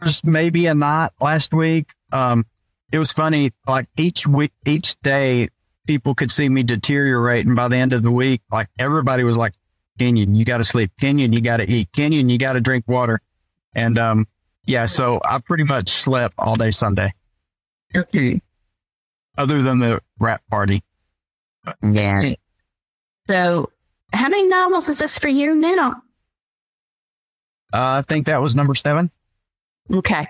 there's 0.00 0.24
maybe 0.24 0.66
a 0.66 0.74
night 0.74 1.10
last 1.20 1.52
week. 1.54 1.88
Um, 2.12 2.44
it 2.90 2.98
was 2.98 3.12
funny. 3.12 3.52
Like 3.66 3.86
each 3.96 4.26
week, 4.26 4.52
each 4.66 5.00
day, 5.00 5.48
people 5.86 6.14
could 6.14 6.30
see 6.30 6.48
me 6.48 6.62
deteriorate. 6.62 7.46
And 7.46 7.56
by 7.56 7.68
the 7.68 7.76
end 7.76 7.92
of 7.92 8.02
the 8.02 8.10
week, 8.10 8.42
like 8.50 8.68
everybody 8.78 9.24
was 9.24 9.36
like, 9.36 9.52
Kenyon, 9.98 10.34
you 10.34 10.44
got 10.44 10.58
to 10.58 10.64
sleep. 10.64 10.90
Kenyon, 11.00 11.32
you 11.32 11.40
got 11.40 11.58
to 11.58 11.68
eat. 11.68 11.92
Kenyon, 11.92 12.28
you 12.28 12.38
got 12.38 12.54
to 12.54 12.60
drink 12.60 12.84
water. 12.88 13.20
And, 13.74 13.98
um, 13.98 14.26
yeah, 14.64 14.86
so 14.86 15.20
I 15.24 15.38
pretty 15.38 15.64
much 15.64 15.90
slept 15.90 16.34
all 16.38 16.56
day 16.56 16.70
Sunday. 16.70 17.12
Okay. 17.94 18.40
Other 19.36 19.60
than 19.62 19.78
the 19.78 20.00
wrap 20.18 20.42
party. 20.50 20.82
Yeah. 21.82 22.34
So 23.26 23.70
how 24.12 24.28
many 24.28 24.48
novels 24.48 24.88
is 24.88 24.98
this 24.98 25.18
for 25.18 25.28
you 25.28 25.54
now? 25.54 26.02
Uh, 27.72 28.00
I 28.00 28.02
think 28.06 28.26
that 28.26 28.42
was 28.42 28.54
number 28.54 28.74
seven. 28.74 29.10
Okay. 29.90 30.26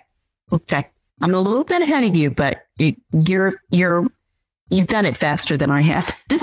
Okay. 0.52 0.86
I'm 1.20 1.34
a 1.34 1.40
little 1.40 1.64
bit 1.64 1.82
ahead 1.82 2.04
of 2.04 2.14
you, 2.14 2.30
but 2.30 2.66
it, 2.78 2.96
you're, 3.12 3.52
you're, 3.70 4.06
you've 4.70 4.86
done 4.86 5.06
it 5.06 5.16
faster 5.16 5.56
than 5.56 5.70
I 5.70 5.80
have. 5.82 6.16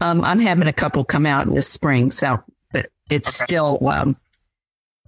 Um, 0.00 0.22
I'm 0.22 0.38
having 0.38 0.66
a 0.66 0.72
couple 0.72 1.02
come 1.02 1.24
out 1.24 1.46
this 1.46 1.68
spring, 1.68 2.10
so 2.10 2.42
but 2.72 2.90
it's 3.08 3.40
okay. 3.40 3.46
still, 3.46 3.88
um, 3.88 4.16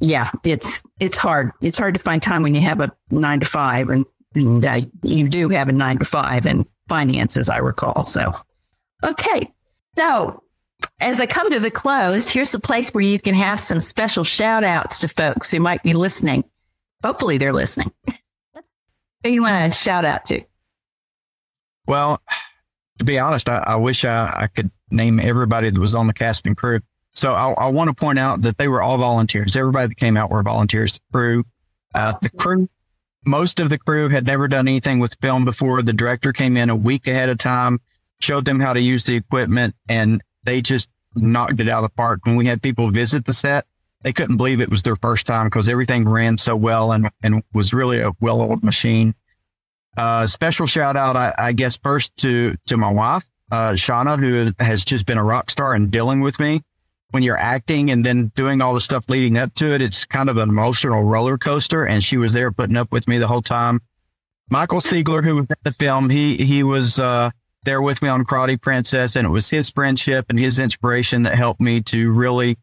yeah, 0.00 0.30
it's 0.42 0.82
it's 1.00 1.18
hard. 1.18 1.52
It's 1.60 1.76
hard 1.76 1.94
to 1.94 2.00
find 2.00 2.22
time 2.22 2.42
when 2.42 2.54
you 2.54 2.62
have 2.62 2.80
a 2.80 2.90
nine 3.10 3.40
to 3.40 3.46
five, 3.46 3.90
and, 3.90 4.06
and 4.34 4.64
uh, 4.64 4.80
you 5.02 5.28
do 5.28 5.50
have 5.50 5.68
a 5.68 5.72
nine 5.72 5.98
to 5.98 6.06
five 6.06 6.46
in 6.46 6.64
finances, 6.88 7.50
I 7.50 7.58
recall. 7.58 8.06
So, 8.06 8.32
okay, 9.04 9.52
so 9.96 10.42
as 11.00 11.20
I 11.20 11.26
come 11.26 11.50
to 11.50 11.60
the 11.60 11.70
close, 11.70 12.28
here's 12.28 12.54
a 12.54 12.60
place 12.60 12.90
where 12.90 13.04
you 13.04 13.18
can 13.18 13.34
have 13.34 13.60
some 13.60 13.80
special 13.80 14.24
shout 14.24 14.64
outs 14.64 15.00
to 15.00 15.08
folks 15.08 15.50
who 15.50 15.60
might 15.60 15.82
be 15.82 15.94
listening. 15.94 16.44
Hopefully, 17.02 17.38
they're 17.38 17.52
listening. 17.52 17.92
Who 19.24 19.30
you 19.30 19.42
want 19.42 19.72
to 19.72 19.78
shout 19.78 20.04
out 20.04 20.24
to? 20.26 20.42
Well, 21.86 22.20
to 22.98 23.04
be 23.04 23.18
honest, 23.18 23.48
I, 23.48 23.62
I 23.66 23.76
wish 23.76 24.04
I, 24.04 24.32
I, 24.34 24.46
could 24.48 24.70
name 24.90 25.20
everybody 25.20 25.70
that 25.70 25.80
was 25.80 25.94
on 25.94 26.06
the 26.06 26.12
cast 26.12 26.46
and 26.46 26.56
crew. 26.56 26.80
So 27.14 27.32
I, 27.32 27.52
I, 27.52 27.68
want 27.68 27.88
to 27.88 27.94
point 27.94 28.18
out 28.18 28.42
that 28.42 28.58
they 28.58 28.68
were 28.68 28.82
all 28.82 28.98
volunteers. 28.98 29.56
Everybody 29.56 29.88
that 29.88 29.96
came 29.96 30.16
out 30.16 30.30
were 30.30 30.42
volunteers. 30.42 31.00
Crew, 31.12 31.44
uh, 31.94 32.14
the 32.20 32.30
crew, 32.30 32.68
most 33.24 33.60
of 33.60 33.68
the 33.68 33.78
crew 33.78 34.08
had 34.08 34.26
never 34.26 34.48
done 34.48 34.68
anything 34.68 34.98
with 34.98 35.16
film 35.20 35.44
before. 35.44 35.82
The 35.82 35.92
director 35.92 36.32
came 36.32 36.56
in 36.56 36.70
a 36.70 36.76
week 36.76 37.06
ahead 37.06 37.28
of 37.28 37.38
time, 37.38 37.78
showed 38.20 38.44
them 38.44 38.60
how 38.60 38.72
to 38.72 38.80
use 38.80 39.04
the 39.04 39.16
equipment, 39.16 39.74
and 39.88 40.22
they 40.44 40.60
just 40.60 40.88
knocked 41.14 41.60
it 41.60 41.68
out 41.68 41.82
of 41.82 41.90
the 41.90 41.94
park. 41.94 42.20
When 42.24 42.36
we 42.36 42.46
had 42.46 42.62
people 42.62 42.90
visit 42.90 43.24
the 43.24 43.32
set, 43.32 43.66
they 44.02 44.12
couldn't 44.12 44.36
believe 44.36 44.60
it 44.60 44.70
was 44.70 44.82
their 44.82 44.96
first 44.96 45.26
time 45.26 45.46
because 45.46 45.68
everything 45.68 46.08
ran 46.08 46.38
so 46.38 46.54
well 46.56 46.92
and, 46.92 47.08
and 47.22 47.42
was 47.52 47.72
really 47.74 48.00
a 48.00 48.12
well-oiled 48.20 48.62
machine. 48.62 49.14
Uh, 49.96 50.26
special 50.26 50.66
shout 50.66 50.96
out, 50.96 51.16
I, 51.16 51.32
I, 51.38 51.52
guess, 51.52 51.78
first 51.78 52.16
to 52.18 52.54
to 52.66 52.76
my 52.76 52.92
wife, 52.92 53.24
uh, 53.50 53.72
Shauna, 53.72 54.18
who 54.18 54.52
has 54.62 54.84
just 54.84 55.06
been 55.06 55.16
a 55.16 55.24
rock 55.24 55.50
star 55.50 55.74
and 55.74 55.90
dealing 55.90 56.20
with 56.20 56.38
me. 56.38 56.60
When 57.12 57.22
you're 57.22 57.38
acting 57.38 57.90
and 57.90 58.04
then 58.04 58.30
doing 58.34 58.60
all 58.60 58.74
the 58.74 58.80
stuff 58.80 59.08
leading 59.08 59.38
up 59.38 59.54
to 59.54 59.72
it, 59.72 59.80
it's 59.80 60.04
kind 60.04 60.28
of 60.28 60.36
an 60.36 60.48
emotional 60.50 61.02
roller 61.04 61.38
coaster. 61.38 61.84
And 61.86 62.02
she 62.02 62.18
was 62.18 62.32
there 62.32 62.52
putting 62.52 62.76
up 62.76 62.92
with 62.92 63.08
me 63.08 63.18
the 63.18 63.28
whole 63.28 63.42
time. 63.42 63.80
Michael 64.50 64.80
Siegler, 64.80 65.24
who 65.24 65.36
was 65.36 65.46
in 65.46 65.56
the 65.62 65.72
film, 65.72 66.10
he 66.10 66.36
he 66.36 66.62
was 66.62 66.98
uh, 66.98 67.30
there 67.66 67.82
with 67.82 68.00
me 68.00 68.08
on 68.08 68.24
Karate 68.24 68.58
Princess, 68.58 69.16
and 69.16 69.26
it 69.26 69.30
was 69.30 69.50
his 69.50 69.68
friendship 69.68 70.26
and 70.30 70.38
his 70.38 70.58
inspiration 70.58 71.24
that 71.24 71.34
helped 71.34 71.60
me 71.60 71.82
to 71.82 72.10
really 72.12 72.56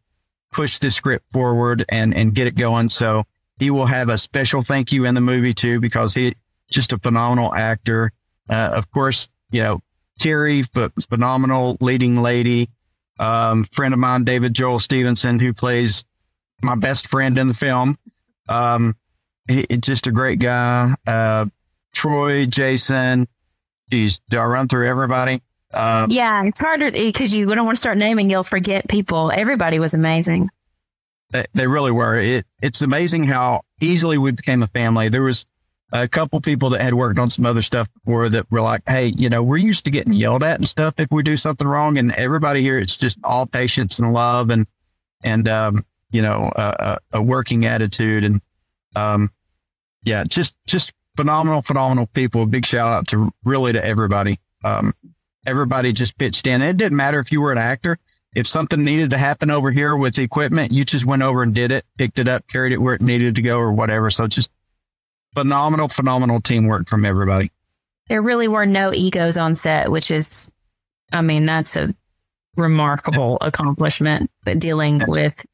push 0.52 0.78
the 0.78 0.90
script 0.90 1.24
forward 1.32 1.84
and 1.88 2.12
and 2.12 2.34
get 2.34 2.48
it 2.48 2.56
going. 2.56 2.88
So 2.88 3.22
he 3.60 3.70
will 3.70 3.86
have 3.86 4.08
a 4.08 4.18
special 4.18 4.62
thank 4.62 4.90
you 4.90 5.04
in 5.04 5.14
the 5.14 5.20
movie 5.20 5.54
too 5.54 5.78
because 5.78 6.14
he 6.14 6.34
just 6.68 6.92
a 6.92 6.98
phenomenal 6.98 7.54
actor. 7.54 8.10
Uh, 8.48 8.72
of 8.74 8.90
course, 8.90 9.28
you 9.52 9.62
know 9.62 9.80
Terri, 10.18 10.66
but 10.72 10.92
phenomenal 11.08 11.76
leading 11.80 12.20
lady. 12.20 12.68
Um, 13.20 13.64
friend 13.64 13.94
of 13.94 14.00
mine, 14.00 14.24
David 14.24 14.54
Joel 14.54 14.80
Stevenson, 14.80 15.38
who 15.38 15.52
plays 15.52 16.04
my 16.62 16.74
best 16.74 17.06
friend 17.06 17.38
in 17.38 17.46
the 17.46 17.54
film. 17.54 17.96
Um, 18.48 18.96
he, 19.46 19.66
just 19.80 20.06
a 20.06 20.10
great 20.10 20.40
guy. 20.40 20.94
Uh, 21.06 21.46
Troy, 21.92 22.46
Jason. 22.46 23.28
Geez, 23.90 24.20
do 24.28 24.38
I 24.38 24.46
run 24.46 24.68
through 24.68 24.88
everybody? 24.88 25.42
Um, 25.72 26.10
yeah, 26.10 26.44
it's 26.44 26.60
harder 26.60 26.90
because 26.90 27.34
you 27.34 27.46
don't 27.46 27.66
want 27.66 27.76
to 27.76 27.80
start 27.80 27.98
naming, 27.98 28.30
you'll 28.30 28.42
forget 28.42 28.88
people. 28.88 29.32
Everybody 29.32 29.78
was 29.78 29.92
amazing. 29.92 30.48
They, 31.30 31.44
they 31.52 31.66
really 31.66 31.90
were. 31.90 32.14
It, 32.14 32.46
it's 32.62 32.80
amazing 32.80 33.24
how 33.24 33.62
easily 33.80 34.18
we 34.18 34.30
became 34.30 34.62
a 34.62 34.68
family. 34.68 35.08
There 35.08 35.22
was 35.22 35.44
a 35.92 36.08
couple 36.08 36.40
people 36.40 36.70
that 36.70 36.80
had 36.80 36.94
worked 36.94 37.18
on 37.18 37.28
some 37.30 37.44
other 37.44 37.62
stuff 37.62 37.88
before 37.94 38.28
that 38.28 38.50
were 38.50 38.60
like, 38.60 38.82
Hey, 38.86 39.12
you 39.16 39.28
know, 39.28 39.42
we're 39.42 39.56
used 39.56 39.84
to 39.84 39.90
getting 39.90 40.12
yelled 40.12 40.42
at 40.42 40.58
and 40.58 40.66
stuff 40.66 40.94
if 40.98 41.10
we 41.10 41.22
do 41.22 41.36
something 41.36 41.66
wrong. 41.66 41.98
And 41.98 42.12
everybody 42.12 42.62
here, 42.62 42.78
it's 42.78 42.96
just 42.96 43.18
all 43.24 43.46
patience 43.46 43.98
and 43.98 44.12
love 44.12 44.50
and, 44.50 44.66
and, 45.22 45.48
um, 45.48 45.84
you 46.10 46.22
know, 46.22 46.50
a, 46.54 46.98
a 47.12 47.22
working 47.22 47.64
attitude. 47.64 48.24
And, 48.24 48.40
um, 48.94 49.30
yeah, 50.04 50.24
just, 50.24 50.54
just 50.66 50.92
phenomenal, 51.16 51.62
phenomenal 51.62 52.06
people. 52.06 52.42
A 52.42 52.46
Big 52.46 52.66
shout 52.66 52.88
out 52.88 53.08
to 53.08 53.30
really 53.44 53.72
to 53.72 53.84
everybody. 53.84 54.38
Um, 54.64 54.92
everybody 55.46 55.92
just 55.92 56.18
pitched 56.18 56.46
in. 56.46 56.62
It 56.62 56.76
didn't 56.76 56.96
matter 56.96 57.18
if 57.20 57.32
you 57.32 57.40
were 57.40 57.52
an 57.52 57.58
actor. 57.58 57.98
If 58.34 58.46
something 58.46 58.82
needed 58.82 59.10
to 59.10 59.18
happen 59.18 59.50
over 59.50 59.70
here 59.70 59.96
with 59.96 60.16
the 60.16 60.22
equipment, 60.22 60.72
you 60.72 60.84
just 60.84 61.06
went 61.06 61.22
over 61.22 61.42
and 61.42 61.54
did 61.54 61.70
it, 61.70 61.84
picked 61.96 62.18
it 62.18 62.26
up, 62.26 62.48
carried 62.48 62.72
it 62.72 62.78
where 62.78 62.94
it 62.94 63.02
needed 63.02 63.36
to 63.36 63.42
go 63.42 63.58
or 63.58 63.72
whatever. 63.72 64.10
So 64.10 64.26
just 64.26 64.50
phenomenal, 65.34 65.88
phenomenal 65.88 66.40
teamwork 66.40 66.88
from 66.88 67.04
everybody. 67.04 67.50
There 68.08 68.22
really 68.22 68.48
were 68.48 68.66
no 68.66 68.92
egos 68.92 69.36
on 69.36 69.54
set, 69.54 69.90
which 69.90 70.10
is, 70.10 70.52
I 71.12 71.22
mean, 71.22 71.46
that's 71.46 71.76
a 71.76 71.94
remarkable 72.56 73.38
accomplishment, 73.40 74.30
but 74.44 74.58
dealing 74.58 75.02
with 75.06 75.46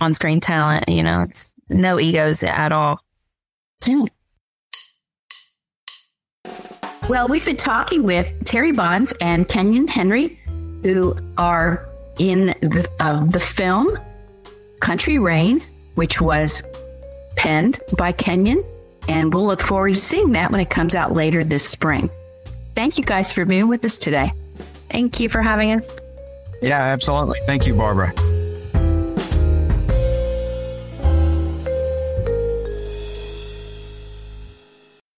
on 0.00 0.12
screen 0.12 0.40
talent, 0.40 0.88
you 0.88 1.02
know, 1.02 1.22
it's 1.22 1.54
no 1.68 1.98
egos 1.98 2.42
at 2.42 2.72
all. 2.72 3.00
Well, 7.12 7.28
we've 7.28 7.44
been 7.44 7.58
talking 7.58 8.04
with 8.04 8.26
Terri 8.46 8.74
Bonds 8.74 9.12
and 9.20 9.46
Kenyon 9.46 9.86
Henry, 9.86 10.40
who 10.82 11.14
are 11.36 11.86
in 12.18 12.46
the, 12.62 12.88
uh, 13.00 13.26
the 13.26 13.38
film 13.38 13.98
Country 14.80 15.18
Rain, 15.18 15.60
which 15.94 16.22
was 16.22 16.62
penned 17.36 17.78
by 17.98 18.12
Kenyon. 18.12 18.64
And 19.10 19.34
we'll 19.34 19.44
look 19.44 19.60
forward 19.60 19.92
to 19.92 20.00
seeing 20.00 20.32
that 20.32 20.50
when 20.50 20.62
it 20.62 20.70
comes 20.70 20.94
out 20.94 21.12
later 21.12 21.44
this 21.44 21.68
spring. 21.68 22.08
Thank 22.74 22.96
you 22.96 23.04
guys 23.04 23.30
for 23.30 23.44
being 23.44 23.68
with 23.68 23.84
us 23.84 23.98
today. 23.98 24.32
Thank 24.88 25.20
you 25.20 25.28
for 25.28 25.42
having 25.42 25.72
us. 25.72 25.94
Yeah, 26.62 26.80
absolutely. 26.80 27.40
Thank 27.44 27.66
you, 27.66 27.74
Barbara. 27.74 28.14